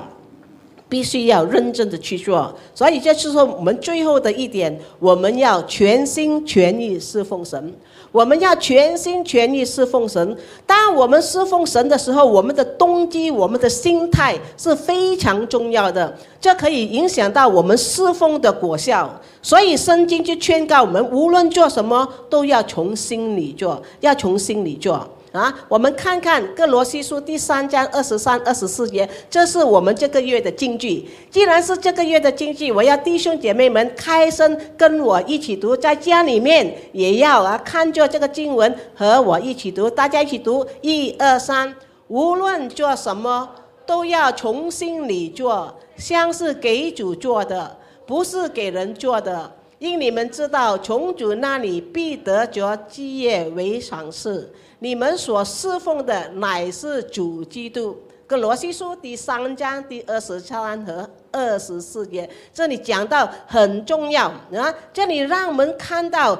[0.88, 7.74] 必须要认真的去做，所以这是说我们最后的一点，我们要全心全意侍奉神。
[8.16, 10.34] 我们要全心全意侍奉神。
[10.66, 19.20] 当我们侍奉神的时候，我们的动机、我们的心态是非常重要的，这可以影响到我们侍奉的果效。
[19.42, 25.06] 所以圣经就劝告我们，无论做什么，都要从心里做，要从心里做。
[25.36, 31.06] 啊，我们看看《各罗西书》第三章二十三、二十四节，这是我们这个月的经句。
[31.30, 41.74] 既然是这个月的经句，我要弟兄姐妹们开声跟我一起读，在家里面也要啊看着这个经文和我一起读，大家一起读，一二三。
[42.08, 43.50] 无论做什么，
[43.84, 49.52] 都要从心里做，像是给主做的，不是给人做的。
[49.78, 54.50] 因你们知道，从主那里必得着基业为赏赐。
[54.78, 57.96] 你们所侍奉的乃是主基督。
[58.26, 64.74] 跟罗西书第三章第二十三和二十四节，这里讲到很重要啊！
[64.92, 66.36] 这里让我们看到，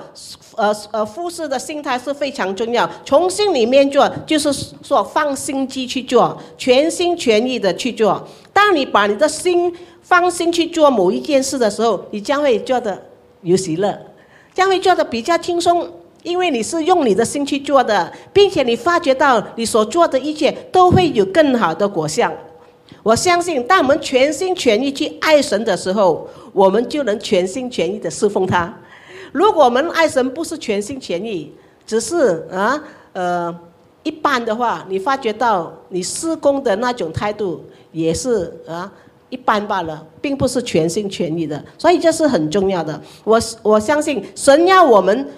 [0.56, 2.90] 呃呃，服侍的心态是非常重要。
[3.04, 8.26] 从心里面做，就是说放心机去做，全心全意的去做。
[8.52, 9.72] 当你把你的心
[10.02, 13.00] 放心去做某一件事的时候，你将会做的
[13.46, 13.98] 有喜乐，
[14.52, 15.88] 将会做的比较轻松。
[16.22, 22.32] 因为你是用你的心去做的，并且你发觉到你所做的一切都会有更好的果效。
[23.04, 28.76] 我相信，当我们全心全意去爱神的时候，我们就能全心全意的侍奉他。
[29.30, 31.52] 如果我们爱神不是全心全意，
[31.86, 32.82] 只是啊
[33.12, 33.56] 呃
[34.02, 38.92] 一般的话，你发觉到你施工的那种态度也是啊
[39.28, 41.64] 一般罢了，并不是全心全意的。
[41.78, 43.00] 所以这是很重要的。
[43.24, 45.28] 我我相信神要我们。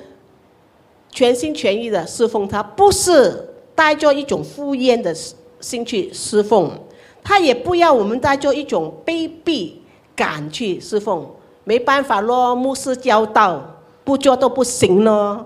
[1.11, 5.13] 全心全意的侍奉他，不是带着一种敷衍的
[5.59, 6.71] 心去侍奉，
[7.25, 9.73] 他也不要我们带着一种卑鄙
[10.15, 11.27] 感去侍奉。
[11.65, 13.61] 没办法咯，牧师教导
[14.05, 15.45] 不做都不行咯。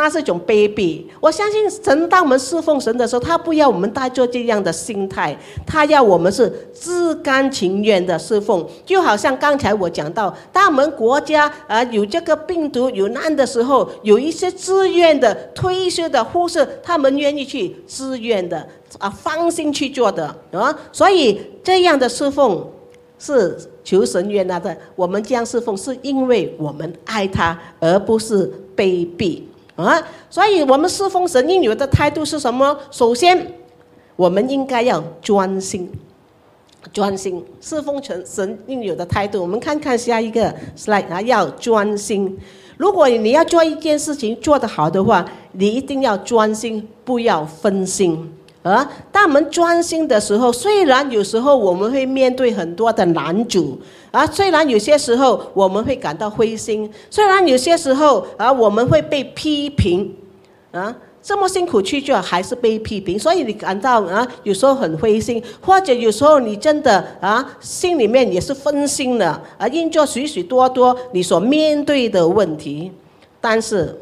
[0.00, 1.02] 那是一种卑鄙。
[1.18, 8.64] 我相信神当我们侍奉神的时候，他不要我们带着这样的心态，他要我们是自甘情愿的侍奉。
[8.86, 18.64] 就好像刚才我讲到，当我们国家啊有这个病毒有难的时候，有一些自愿的退休的护士，他们愿意去自愿的
[18.98, 20.72] 啊放心去做的啊。
[20.92, 22.64] 所以这样的侍奉
[23.18, 24.76] 是求神悦纳的。
[24.94, 29.42] 我们这样侍奉是因为我们爱他，而不是卑鄙。
[29.78, 32.76] 啊，所以我们侍奉神应有的态度是什么？
[32.90, 33.54] 首先，
[34.16, 35.88] 我们应该要专心，
[36.92, 39.40] 专心侍奉神神应有的态度。
[39.40, 42.36] 我们看看下一个 slide 啊，要专心。
[42.76, 48.34] 如果你要做一件事情做得好的话，你一定要专心，不要分心。
[48.64, 60.14] 啊，当我们专心的时候，虽然有时候我们会面对很多的难主，啊，虽然有些时候我们会感到灰心，虽然有些时候啊我们会被批评，
[60.72, 72.90] 啊，这么辛苦去做还是被批评，所以你感到啊有时候很灰心，或者有时候你真的啊心里面也是分心了，啊，因做许许多多你所面对的问题，
[73.40, 73.96] 但是。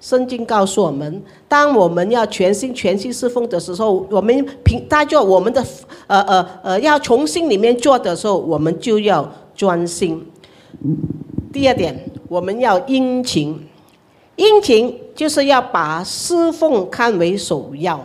[0.00, 5.60] 圣经告诉我们，当我们要全心全心侍奉的时候，我们凭带着我们的
[6.06, 10.24] 呃呃呃要从心里面做的时候，我们就要专心。
[11.52, 13.66] 第二点，我们要殷勤，
[14.36, 18.00] 殷勤就是要把侍奉看为首要，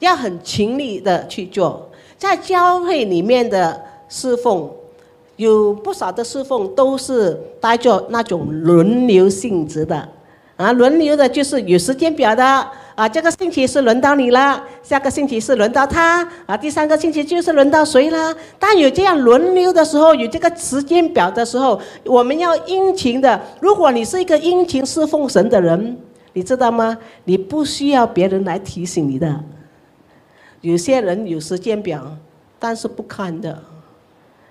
[0.00, 1.88] 要很勤力的去做。
[2.18, 4.68] 在教会里面的侍奉，
[5.36, 10.08] 有不少的侍奉都是带着那种轮流性质的，
[10.56, 12.66] 啊，轮流的就是有时间表的。
[13.00, 18.36] 啊，这个星期是轮到你了，下个星期是轮到他，啊，第三个星期就是轮到谁了？
[18.58, 23.40] 当有这样轮流的时候，有这个时间表的时候，我们要殷勤的。
[23.58, 25.96] 如果你是一个殷勤侍奉神的人，
[26.34, 26.98] 你知道吗？
[27.24, 29.34] 你不需要别人来提醒你的。
[30.60, 32.06] 有些人有时间表，
[32.58, 33.62] 但是不看的，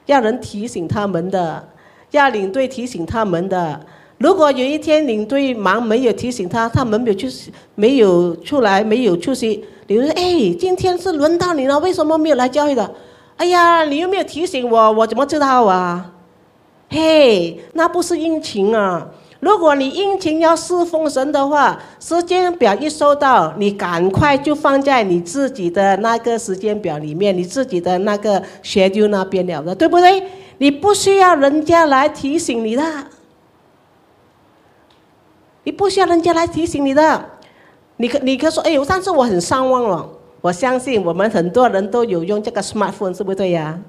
[0.08, 1.70] 要人提醒他们的，
[2.10, 3.80] 要领队提醒他们的。
[4.20, 7.30] 如果有一天领队忙没有提醒他，他们没有去，
[7.76, 9.64] 没有出来，没有出席。
[9.88, 12.94] 你说：“哎，今天是轮到你了，为什么没有来教会的？”
[13.38, 16.12] 哎呀，你又没有提醒我，我怎么知道啊？
[16.92, 19.08] 嘿，那不是殷勤啊！
[19.40, 30.22] 如果你殷勤要侍奉神的话，时间表一收到，你赶快就放在你自己的那个时间表里面，你自己的那个 schedule 那边了的，对不对？
[30.58, 32.84] 你不需要人家来提醒你的。
[35.70, 37.24] 你不需要人家来提醒你的，
[37.98, 40.10] 你可你可说，哎呦，上次我很上望了。
[40.42, 43.80] 我相信我们很多人都有用这个 smartphone，是不对呀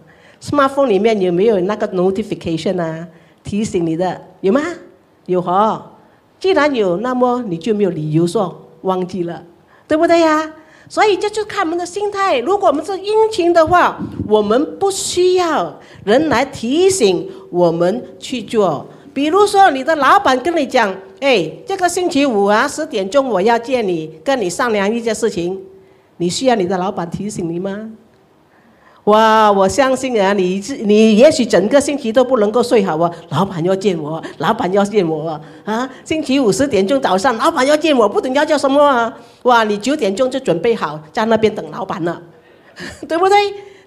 [0.42, 3.08] ？smartphone 里面有没有那个 notification 啊？
[3.42, 4.60] 提醒你的有吗？
[5.24, 5.92] 有哈。
[6.38, 9.42] 既然有，那么你就没有理由说忘记了，
[9.88, 10.52] 对不对呀？
[10.86, 12.40] 所以这就看我们的心态。
[12.40, 18.86] 如果我们是殷勤的话，我们不需要人来提醒我们去做。
[19.14, 20.94] 比如说，你的老板跟你讲。
[21.20, 25.60] 哎，这个星期五啊，十点钟我要见你，跟你商量一件事情。
[26.16, 27.90] 你需要你的老板提醒你吗？
[29.04, 33.10] 哇，我相信啊，你你也许整个星期都不能够睡好啊。
[33.30, 35.88] 老板要见我，老板要见我啊！
[36.04, 39.14] 星期五十点钟早上，老板要见我，不懂要叫什么啊？
[39.42, 42.22] 哇，你九点钟就准备好在那边等老板了，
[43.08, 43.36] 对不对？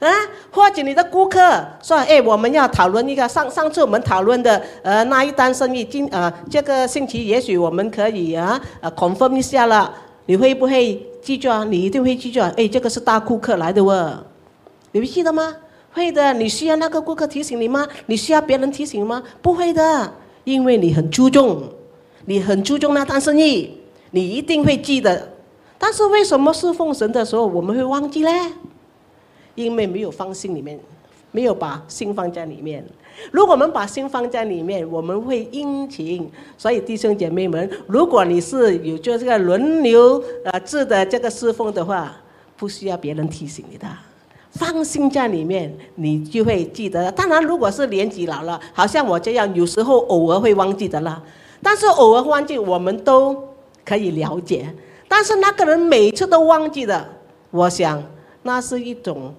[0.03, 0.11] 啊，
[0.51, 1.39] 或者你的顾客
[1.81, 9.93] 说：“哎，我们要讨论一个上上次我们讨论的呃那一单生意，今呃这个星期也许我们可以啊呃 confirm 一下了，
[10.25, 11.63] 你会不会记住啊？
[11.63, 12.51] 你一定会记住啊！
[12.57, 14.23] 哎，这个是大顾客来的哦，
[14.91, 15.55] 你会记得吗？
[15.93, 16.33] 会的。
[16.33, 17.87] 你需要那个顾客提醒你吗？
[18.07, 19.23] 你需要别人提醒吗？
[19.41, 20.11] 不会的，
[20.43, 21.63] 因为你很注重，
[22.25, 23.77] 你很注重那单生意，
[24.11, 25.29] 你一定会记得。
[25.77, 28.29] 但是为什么是奉神的时候我们会忘记呢？
[29.55, 30.79] 因为没有放心里面，
[31.31, 32.85] 没有把心放在里面。
[33.31, 36.27] 如果我们把心放在里面，我们会殷勤。
[36.57, 42.11] 所以弟兄姐妹们，如果你是有做这个轮流呃制的这个侍奉的话，
[42.57, 43.87] 不需要别人提醒你的，
[44.49, 47.11] 放心在里面，你就会记得。
[47.11, 51.21] 当然，如果是年纪老了，好像我这样，有时候偶尔会忘记的啦。
[51.61, 53.49] 但是偶尔忘记，我们都
[53.85, 54.73] 可以了解。
[55.07, 57.07] 但是那个人每次都忘记的，
[57.51, 58.03] 我想
[58.41, 59.35] 那是一种。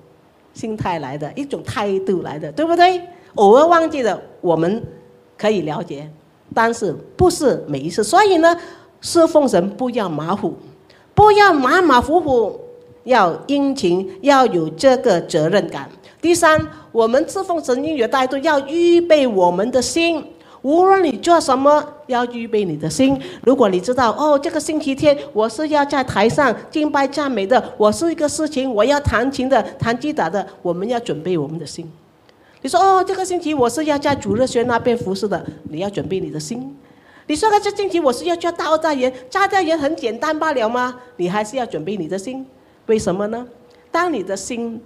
[0.54, 3.00] 心态来的一种态度来的，对不对？
[3.34, 4.82] 偶尔忘记了，我们
[5.36, 6.08] 可以了解，
[6.54, 8.02] 但是不是每一次。
[8.02, 8.56] 所以呢，
[9.00, 10.54] 侍奉神不要马虎，
[11.14, 12.60] 不要马马虎虎，
[13.02, 15.90] 要殷勤，要有这个责任感。
[16.22, 16.58] 第三，
[16.92, 20.24] 我们侍奉神应有态度，要预备我们的心。
[20.64, 23.20] 无论你做什么，要预备你的心。
[23.42, 31.86] 如果你知道哦，这个星期天我是要在台上敬拜赞美的，我是一个事情，我要弹琴的、弹吉他的，我们要准备我们的心。
[32.62, 36.74] 你说哦，这个星期我是要在主日学那边服侍的，你要准备你的心。
[37.26, 40.98] 你说这星期我是要做大代言，大代言很简单罢了吗？
[41.16, 42.46] 你还是要准备你的心。
[42.86, 43.46] 为什么呢？
[43.90, 44.80] 当你的心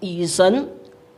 [0.00, 0.66] 与神。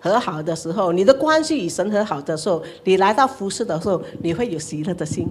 [0.04, 5.26] 和好的时候，你的关系与神和好的时候，你来到服侍的时候，你会有喜乐的心，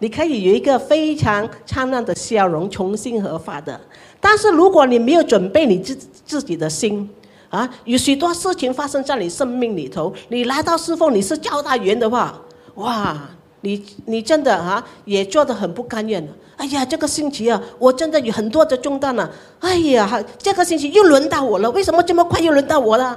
[0.00, 3.80] 你可以有一个非常灿烂的笑容，重新合法的。
[4.20, 5.94] 但是如果你没有准备你自
[6.24, 7.08] 自己的心，
[7.48, 12.36] 啊，有许多事情发生在你生命里头，你来到侍奉，你是交代员的话，
[12.74, 13.16] 哇，
[13.60, 19.30] 你你真的啊，也做得很不甘愿哎呀，这个星期啊，我真的有很多的重担了。
[19.60, 23.16] 哎呀，这个星期又轮到我了，为什么这么快又轮到我了？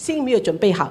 [0.00, 0.90] 心没有准备好，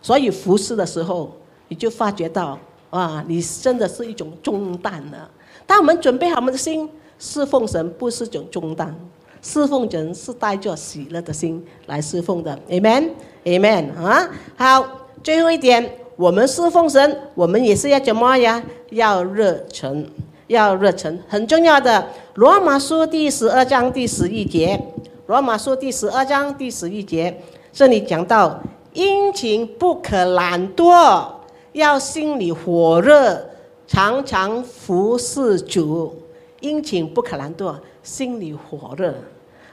[0.00, 1.32] 所以服侍的时候，
[1.66, 2.56] 你就发觉到，
[2.90, 5.28] 哇，你真的是一种重担了。
[5.66, 8.94] 当我们准备好我们的心，侍奉神不是种重担，
[9.42, 12.56] 侍奉神是带着喜乐的心来侍奉的。
[12.68, 14.30] Amen，Amen 啊！
[14.56, 14.86] 好，
[15.24, 18.62] 最后一点，我们侍奉神，我们也是要怎么呀？
[18.90, 20.06] 要热忱，
[20.46, 22.06] 要热忱，很重要的。
[22.34, 24.80] 罗马书第十二章第十一节，
[25.26, 27.36] 罗马书第十二章第十一节。
[27.76, 28.58] 这里讲到
[28.94, 31.26] 殷勤不可懒惰，
[31.72, 33.38] 要心里火热，
[33.86, 36.22] 常常服侍主，
[36.60, 39.14] 殷勤不可懒惰，心里火热。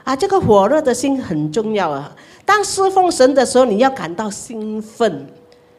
[0.02, 2.14] 啊，这个火热的心很重要啊！
[2.44, 5.26] 当侍奉神的时候，你要感到兴奋，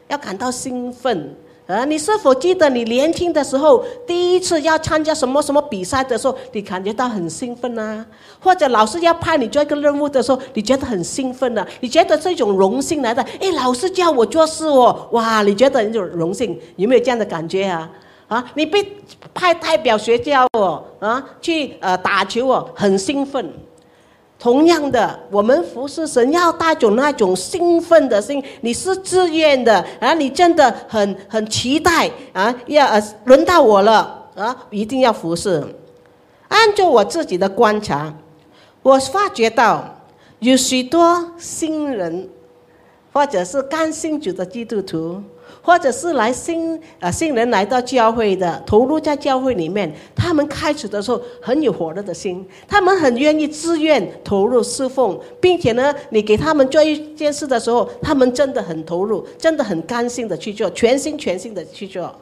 [0.08, 1.36] 要感到兴奋。
[1.68, 8.06] 啊，你是否记得你年轻的时候，第一次要参加什么什么比赛的时候，你感觉到很兴奋呐？
[8.40, 11.66] 或者老师要派你做一个任务的时候，你觉得很兴奋呢？
[11.80, 13.24] 你觉得是一种荣幸来的？
[13.40, 17.90] 哎，老师叫我做事哦，哇，你觉得一种荣幸，有没有这样的感觉啊？
[18.28, 18.84] 啊，你被
[19.34, 23.52] 派代表学校哦，啊，去呃打球哦，很兴奋。
[24.38, 35.64] 同样的，我们服侍神要带种那种兴奋的心，你是自愿的啊，你真的很很期待啊，要呃轮到我了啊，一定要服侍。
[36.50, 38.14] 按照我自己的观察，
[38.84, 39.98] 我发觉到
[40.40, 42.30] 有许多新人，
[43.12, 45.24] 或者是刚信主的基督徒。
[45.66, 62.14] 或者是来新啊新人来到教会的，投入在教会里面，他们开始的时候很有火热的心，他们很愿意自愿投入侍奉，并且呢，你给他们做一件事的时候，他们真的很投入，真的很甘心的去做，全心全心的去做。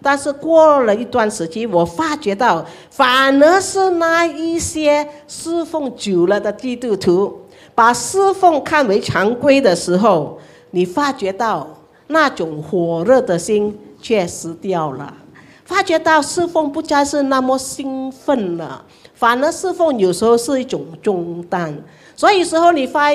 [0.00, 7.40] 但是过了一段时期，我发觉到，反而是那一些侍奉久了的基督徒，
[7.74, 10.38] 把侍奉看为常规的时候，
[10.70, 11.68] 你发觉到。
[12.14, 15.12] 那种火热的心却失掉了，
[15.64, 18.84] 发觉到侍奉不再是那么兴奋了，
[19.14, 21.76] 反而侍奉有时候是一种重担。
[22.14, 23.08] 所以时候你发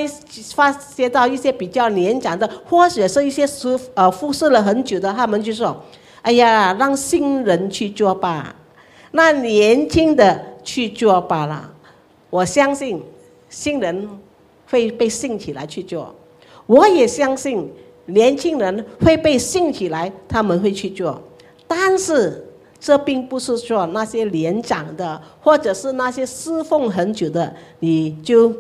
[0.54, 5.74] 发现到一些比较年长的，或者是一些服呃服侍了很久的，他们就说
[6.22, 8.54] ：“哎呀，让新人去做吧，
[9.12, 11.72] 那年轻的去做罢了。”
[12.30, 13.02] 我相信
[13.50, 14.10] 新人
[14.70, 16.14] 会被兴起来去做，
[16.66, 17.72] 我也相信。
[18.10, 21.22] 年轻人会被兴起来，他们会去做，
[21.68, 22.45] 但是
[22.80, 28.53] 这并不是说那些年长的，或者是那些侍奉很久的，你就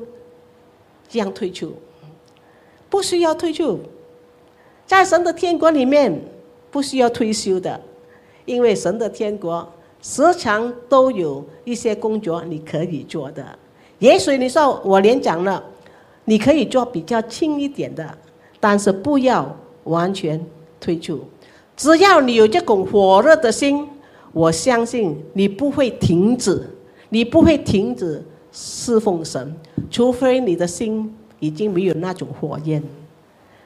[1.07, 1.73] 这样退出，
[2.89, 3.79] 不需要退出，
[4.85, 6.21] 在神的天国里面
[6.69, 7.79] 不需要退休的，
[8.45, 9.67] 因为神的天国
[10.01, 13.45] 时常都有一些工作你可以做的。
[13.99, 15.63] 也许你说我年长了，
[16.25, 18.17] 你可以做比较轻一点的。
[18.59, 19.55] 但是不要
[19.85, 20.43] 完全
[20.79, 21.21] 退出，
[21.77, 23.87] 只要你有这种火热的心，
[24.33, 26.61] 我相信你不会停止，
[27.07, 29.55] 你不会停止侍奉神，
[29.89, 32.83] 除非你的心已经没有那种火焰，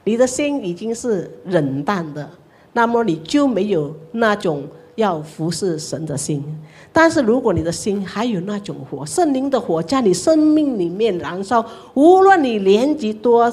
[0.03, 2.29] 你的心已经是冷淡的，
[2.73, 4.63] 那么你就没有那种
[4.93, 6.43] 要服侍神的心。
[6.91, 11.65] 但是如果你的心还有那种火，圣灵的火在你生命里面燃烧，
[11.95, 13.51] 无论你年纪多。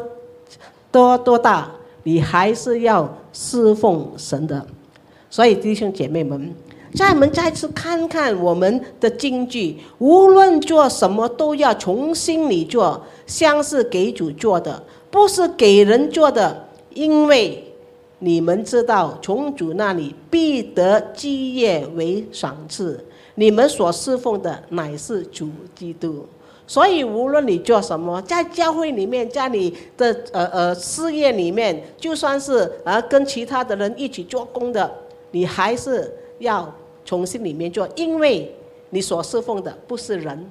[0.90, 1.70] 多多大，
[2.02, 4.66] 你还是要侍奉神的。
[5.28, 6.52] 所以弟兄姐妹们，
[6.94, 16.66] 在我们再次看看我们的经句，无论做什么都要从心里做，像是给主做的，不是给人做的。
[16.92, 17.72] 因为
[18.18, 23.04] 你们知道，从主那里必得基业为赏赐。
[23.36, 26.26] 你们所侍奉的乃是主基督。
[26.70, 34.88] 所以，无论你做什么，在教会里面，在你的呃呃事业里面，就算是啊跟其他的人一起做工的，
[35.32, 36.72] 你还是要
[37.04, 38.54] 从心里面做，因为
[38.90, 40.48] 你所侍奉的不是人，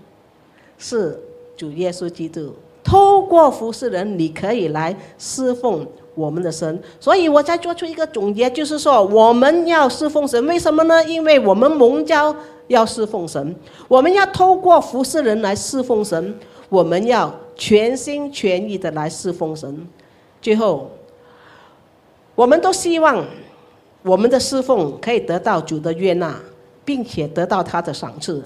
[0.77, 1.17] 是
[1.55, 2.53] 主耶稣基督。
[2.83, 6.81] 透过服侍人，你可以来侍奉我们的神。
[6.99, 11.01] 所以我再做出一个总结，就是说，我们要侍奉神，为什么呢？
[11.05, 12.35] 因为我们蒙召。
[12.69, 13.55] 要侍奉神，
[13.87, 16.39] 我们要透过服侍人来侍奉神，
[16.69, 19.87] 我们要全心全意的来侍奉神。
[20.41, 20.89] 最后，
[22.35, 23.25] 我们都希望
[24.03, 26.39] 我们的侍奉可以得到主的悦纳，
[26.85, 28.43] 并且得到他的赏赐。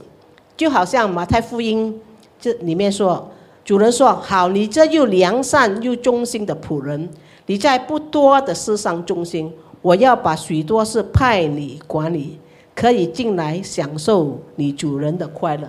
[0.55, 2.01] 就好像马太福音
[2.39, 3.29] 这里面说，
[3.65, 7.09] 主人说：“好，你这又良善又忠心的仆人，
[7.47, 12.39] 你在不多的事上忠心，我要把许多事派你管理。”
[12.75, 15.67] 可以进来享受你主人的快乐。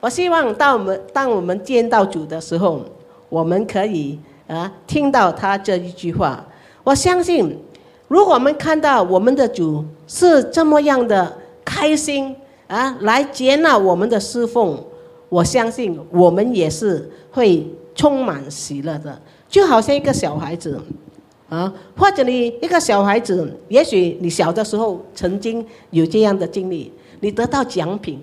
[0.00, 2.84] 我希望当我们当我们见到主的时候，
[3.28, 6.44] 我们可以啊听到他这一句话。
[6.84, 7.58] 我相信，
[8.06, 12.34] 如果我们看到我们的主是这么样的开心
[12.66, 14.82] 啊，来接纳我们的侍奉，
[15.28, 20.80] 我相信我们也是会充满喜乐的，就好像一个小孩子。
[21.48, 28.20] 啊，或者你一个小孩子，也许你小的时候曾经有这样的经历，你得到奖品，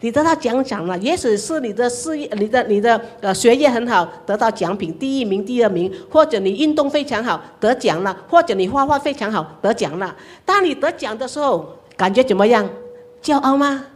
[0.00, 10.14] 你得到奖赏了，也许是你的事业、你的、你的呃学业很好，得到奖品，第一名、第二名，或者你运动非常好，得奖了，或者你画画非常好，得奖了。
[10.44, 12.68] 当你得奖的时候，感觉怎么样？
[13.22, 13.86] 骄傲吗？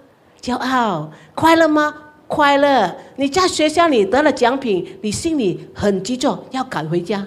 [0.40, 1.92] 骄傲，快乐吗？
[2.28, 2.94] 快乐。
[3.16, 7.26] 你在学校里得了奖品，你心里很急躁要赶回家，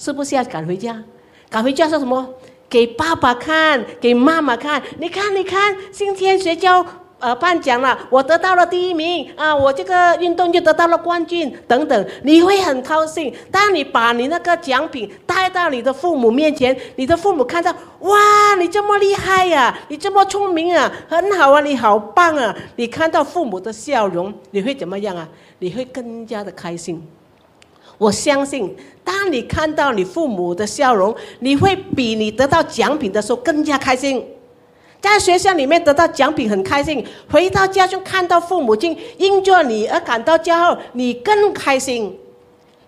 [0.00, 1.04] 是不是要赶回家？
[1.50, 2.26] 赶回家说什么？
[2.70, 4.82] 给爸爸看，给妈妈看。
[4.98, 6.86] 你看，你看，今天学校。
[7.20, 9.54] 呃，颁奖了，我得到了第一名啊！
[9.54, 13.30] 我这个运动就得到了冠军，等等，你会很高兴。
[13.50, 22.56] 当你把你那个奖品带到你的父母面前，你的父母看到，哇，你这么厉害呀，你这么聪明啊，很好啊，你好棒啊！
[22.76, 25.28] 你看到父母的笑容，你会怎么样啊？
[25.58, 27.06] 你会更加的开心。
[28.00, 28.74] 我相信，
[29.04, 34.24] 当你看到你父母的笑容，你会比你得到奖品的时候更加开心。
[35.02, 42.18] 在学校里面得到奖品很开心，回到家中看到父母亲因着你而感到骄傲，你更开心，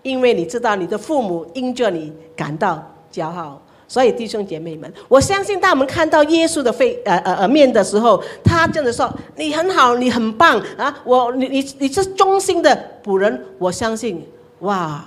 [0.01, 3.61] 因为你知道你的父母因着你感到骄傲。
[3.87, 10.99] 所以弟兄姐妹们，我相信当我们看到耶稣的 face 呃呃呃面的时候，他真的说你很好，你很棒啊！
[11.03, 14.25] 我你你你是忠心的仆人，我相信
[14.63, 15.03] 哇，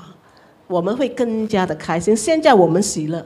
[0.67, 2.17] 我们会更加的开心。
[2.17, 3.25] 现在我们喜乐。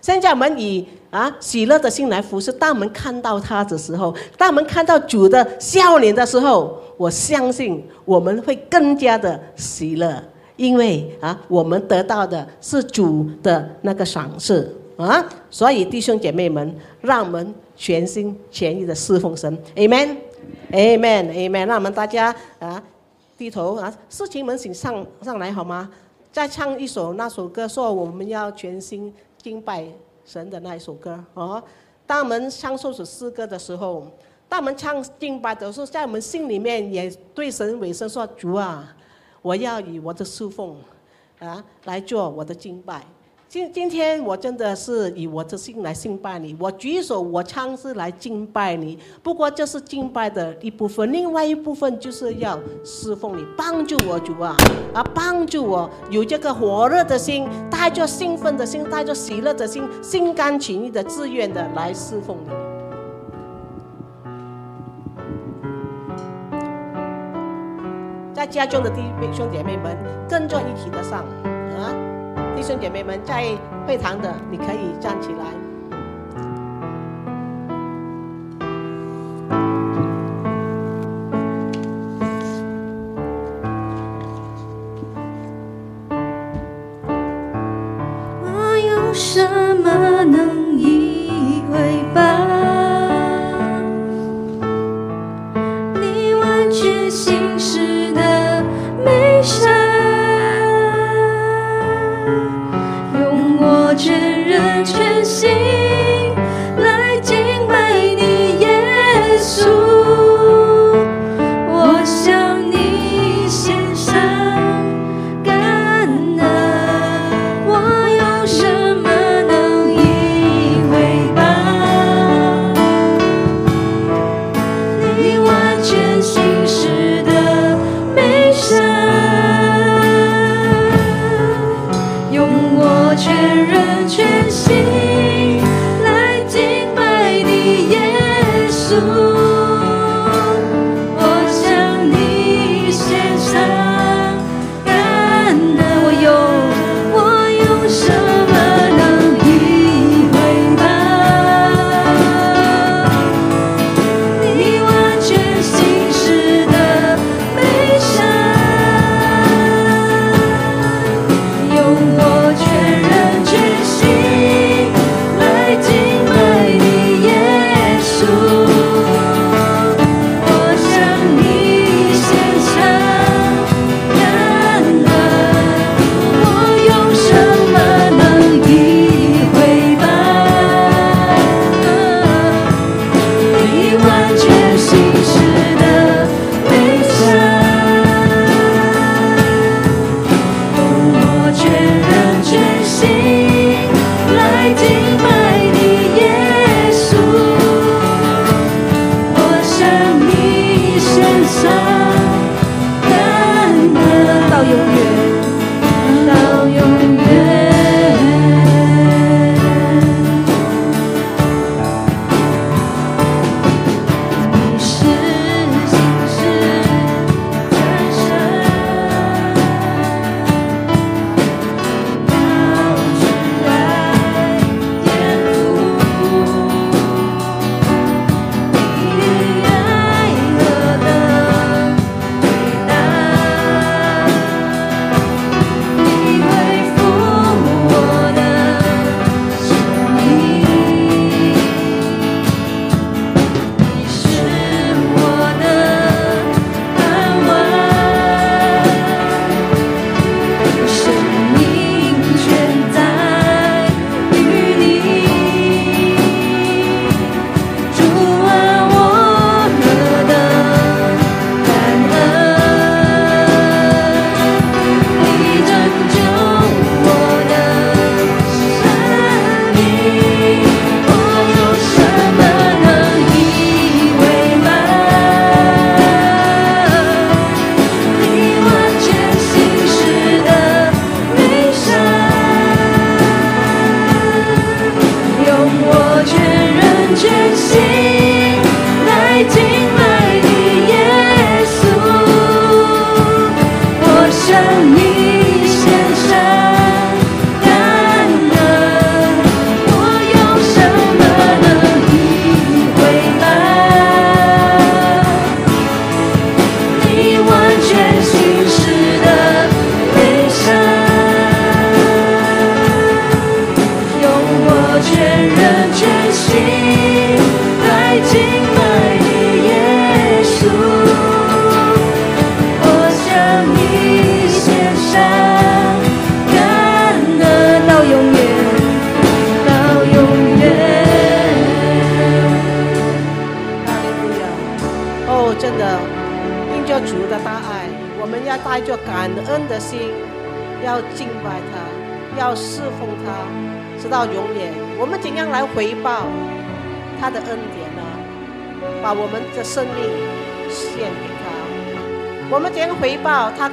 [0.00, 2.50] 现在我们以啊喜乐的心来服侍。
[2.52, 10.22] 当我们看到他的时候，当我们看到主的笑脸的时候，我相信我们会更加的喜乐，
[10.56, 15.22] 因为啊，我们得到的是主的那个赏赐啊。
[15.50, 21.66] 所以弟兄姐妹们，让我们全心全意的侍奉神，Amen，Amen，Amen。
[21.66, 22.82] 让我们大家啊
[23.40, 25.90] 低头啊，事情们请上上来好吗？
[26.30, 29.10] 再唱一首那首歌，说我们要全心。
[29.38, 29.86] 敬拜
[30.26, 31.62] 神的那一首歌哦，
[32.06, 34.06] 当我们唱这首诗歌的时候，
[34.46, 38.94] 当我们唱敬拜的时候，在我们心里面也对神委身说：“主啊，
[39.40, 40.76] 我要以我的侍奉
[41.38, 43.02] 啊来做我的敬拜。”
[43.50, 48.96] 今今天我真的是以我的心来敬拜你，我举手我唱是来敬拜你。
[49.24, 54.56] 不过这是敬拜的一部分，另外一部分就是要侍奉你，帮助我主啊，
[54.94, 62.50] 啊帮助我有这个火热的心，带着兴奋的心，带着喜乐的心，心甘情愿的、自愿的来侍奉你。
[68.32, 69.02] 在家中的弟
[69.36, 69.96] 兄姐妹们，
[70.28, 71.24] 跟着一起的上
[71.76, 72.09] 啊。
[72.56, 73.44] 弟兄姐妹们，在
[73.86, 75.69] 会堂的，你可以站起来。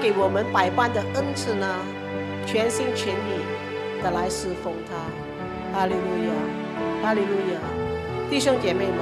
[0.02, 1.68] 给我们百般的恩赐呢？
[2.46, 4.96] 全心全意的来侍奉他。
[5.78, 7.60] 哈利路亚，哈利路亚！
[8.30, 8.98] 弟兄姐妹们。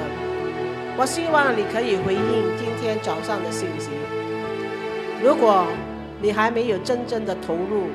[0.97, 3.89] 我希望你可以回应今天早上的信息。
[5.21, 5.67] 如果
[6.21, 7.89] 你还没有真正的投入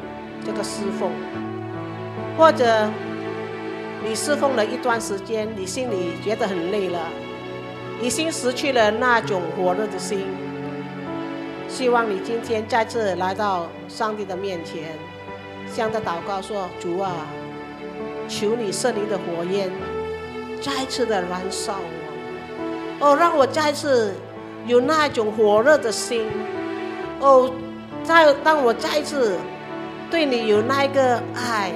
[0.45, 1.11] 这个侍奉，
[2.37, 2.91] 或者
[4.07, 6.99] 你侍奉了一段时间，你心里觉得很累了，
[8.03, 10.27] 已经失去了那种火热的心，
[11.71, 14.99] 希望你今天再次来到上帝的面前，
[15.73, 17.27] 向他祷告说：“主啊，
[18.29, 19.71] 求你圣灵的火焰
[20.61, 24.13] 再次的燃烧我。”哦，让我再次
[24.67, 26.27] 有那种火热的心。
[27.21, 27.51] 哦，
[28.03, 29.39] 再让我再次
[30.11, 31.73] 对你有那个爱，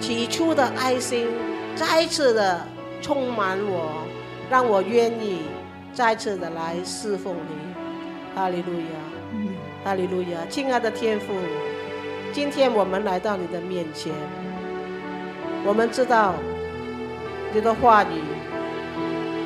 [0.00, 1.26] 起初的爱心，
[1.74, 2.60] 再次的
[3.00, 4.06] 充满我，
[4.50, 5.40] 让我愿意
[5.94, 7.70] 再次的来侍奉你。
[8.32, 8.86] 哈利路亚，
[9.82, 11.32] 哈利路亚，亲爱的天父，
[12.32, 14.12] 今天我们来到你的面前，
[15.64, 16.34] 我们知道
[17.54, 18.20] 你的话语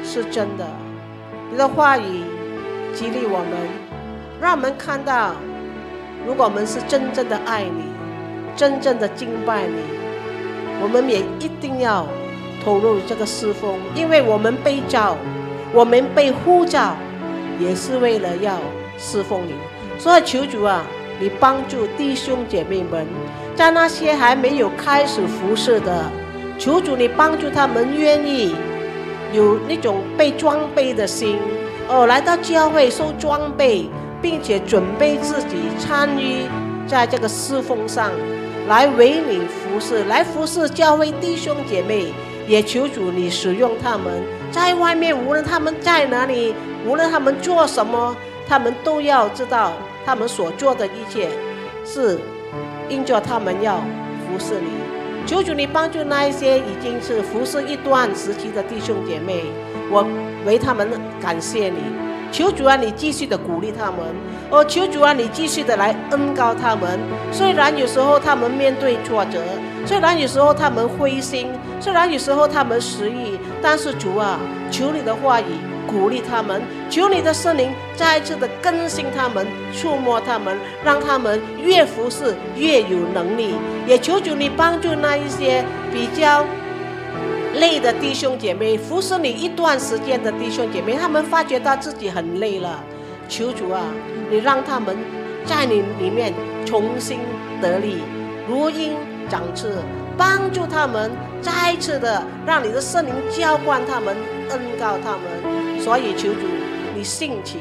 [0.02, 0.66] 是真的。
[1.52, 2.24] 你的话语
[2.92, 3.68] 激励我们，
[4.40, 5.36] 让我们看到，
[6.26, 7.84] 如果我们是真正的爱你，
[8.56, 9.76] 真正的敬拜你，
[10.82, 12.08] 我们也一定要
[12.64, 15.16] 投入这个侍奉，因为我们被召，
[15.72, 16.96] 我们被呼召，
[17.60, 18.58] 也是为了要
[18.98, 19.54] 侍奉你。
[20.04, 20.82] 所以求主啊，
[21.18, 23.06] 你帮助弟兄姐妹们，
[23.56, 26.04] 在那些还没有开始服侍的，
[26.58, 28.54] 求主你帮助他们愿意。
[29.32, 31.38] 有那种被装备的心，
[31.88, 33.88] 哦，来到教会受装备，
[34.20, 36.42] 并且准备自己参与
[36.86, 38.12] 在这个侍奉上，
[38.68, 42.12] 来为你服侍，来服侍教会弟兄姐妹。
[42.46, 46.54] 也求主你使用他们，在外面无论他们在哪里，
[46.86, 48.14] 无论他们做什么，
[48.46, 49.72] 他们都要知道
[50.04, 51.28] 他们所做的一切
[51.84, 52.18] 是
[52.88, 54.68] 因着他们要服侍你。
[55.26, 59.44] 求主你帮助那一些已经是服侍一段时期的弟兄姐妹，
[59.90, 60.06] 我
[60.44, 60.88] 为他们
[61.20, 61.78] 感谢你。
[62.30, 64.00] 求主啊，你继续的鼓励他们，
[64.50, 66.98] 哦，求主啊，你继续的来恩高他们。
[67.32, 69.40] 虽然有时候他们面对挫折，
[69.86, 71.48] 虽然有时候他们灰心，
[71.80, 74.38] 虽然有时候他们失意，但是主啊，
[74.70, 75.44] 求你的话语。
[75.94, 83.54] 鼓励他们，求你的圣灵再一次的更新他们，触摸他们，让他们越服侍越有能力。
[83.86, 86.44] 也求主你帮助那一些比较
[87.60, 92.82] 累的弟兄姐妹，服侍你一段时间的弟兄姐妹，他们发觉到自己很累了。
[93.28, 93.80] 求主啊，
[94.28, 94.96] 你让他们
[95.46, 96.34] 在你里面
[96.66, 97.20] 重新
[97.62, 98.02] 得力，
[98.48, 98.94] 如鹰
[99.28, 99.72] 长翅，
[100.18, 104.16] 帮助他们再一次的让你的圣灵浇灌他们，
[104.50, 105.63] 恩告他们。
[105.84, 106.40] 所以求主，
[106.96, 107.58] 你兴起，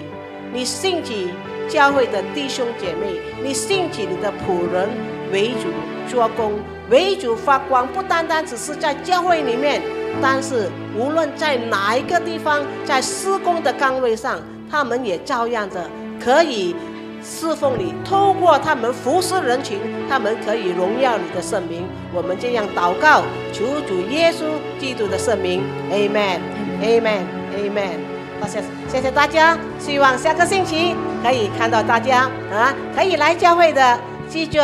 [0.54, 1.28] 你兴起
[1.68, 4.88] 教会的弟兄姐妹，你兴起你的仆人
[5.34, 5.68] 为主
[6.08, 6.54] 做工，
[6.90, 7.86] 为主发光。
[7.88, 9.82] 不单单只是在教会里面，
[10.22, 14.40] 但是无论在哪一个地方，在施工的岗位上，
[14.72, 16.74] 他们也照样的可以
[17.22, 17.94] 侍奉你。
[18.06, 21.86] 透过他们服侍人群，他们可以荣耀你的圣名。
[22.14, 23.22] 我们这样祷告，
[23.52, 24.46] 求主耶稣
[24.80, 25.62] 基督的圣名
[25.92, 28.13] ，Amen，Amen，Amen。
[28.48, 29.58] 谢谢，谢谢大家。
[29.80, 34.60] 希望下个星期可以看到大家啊，可以来教会的，记住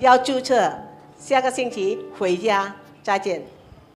[0.00, 0.72] 要注册。
[1.18, 3.53] 下个星期回家再见。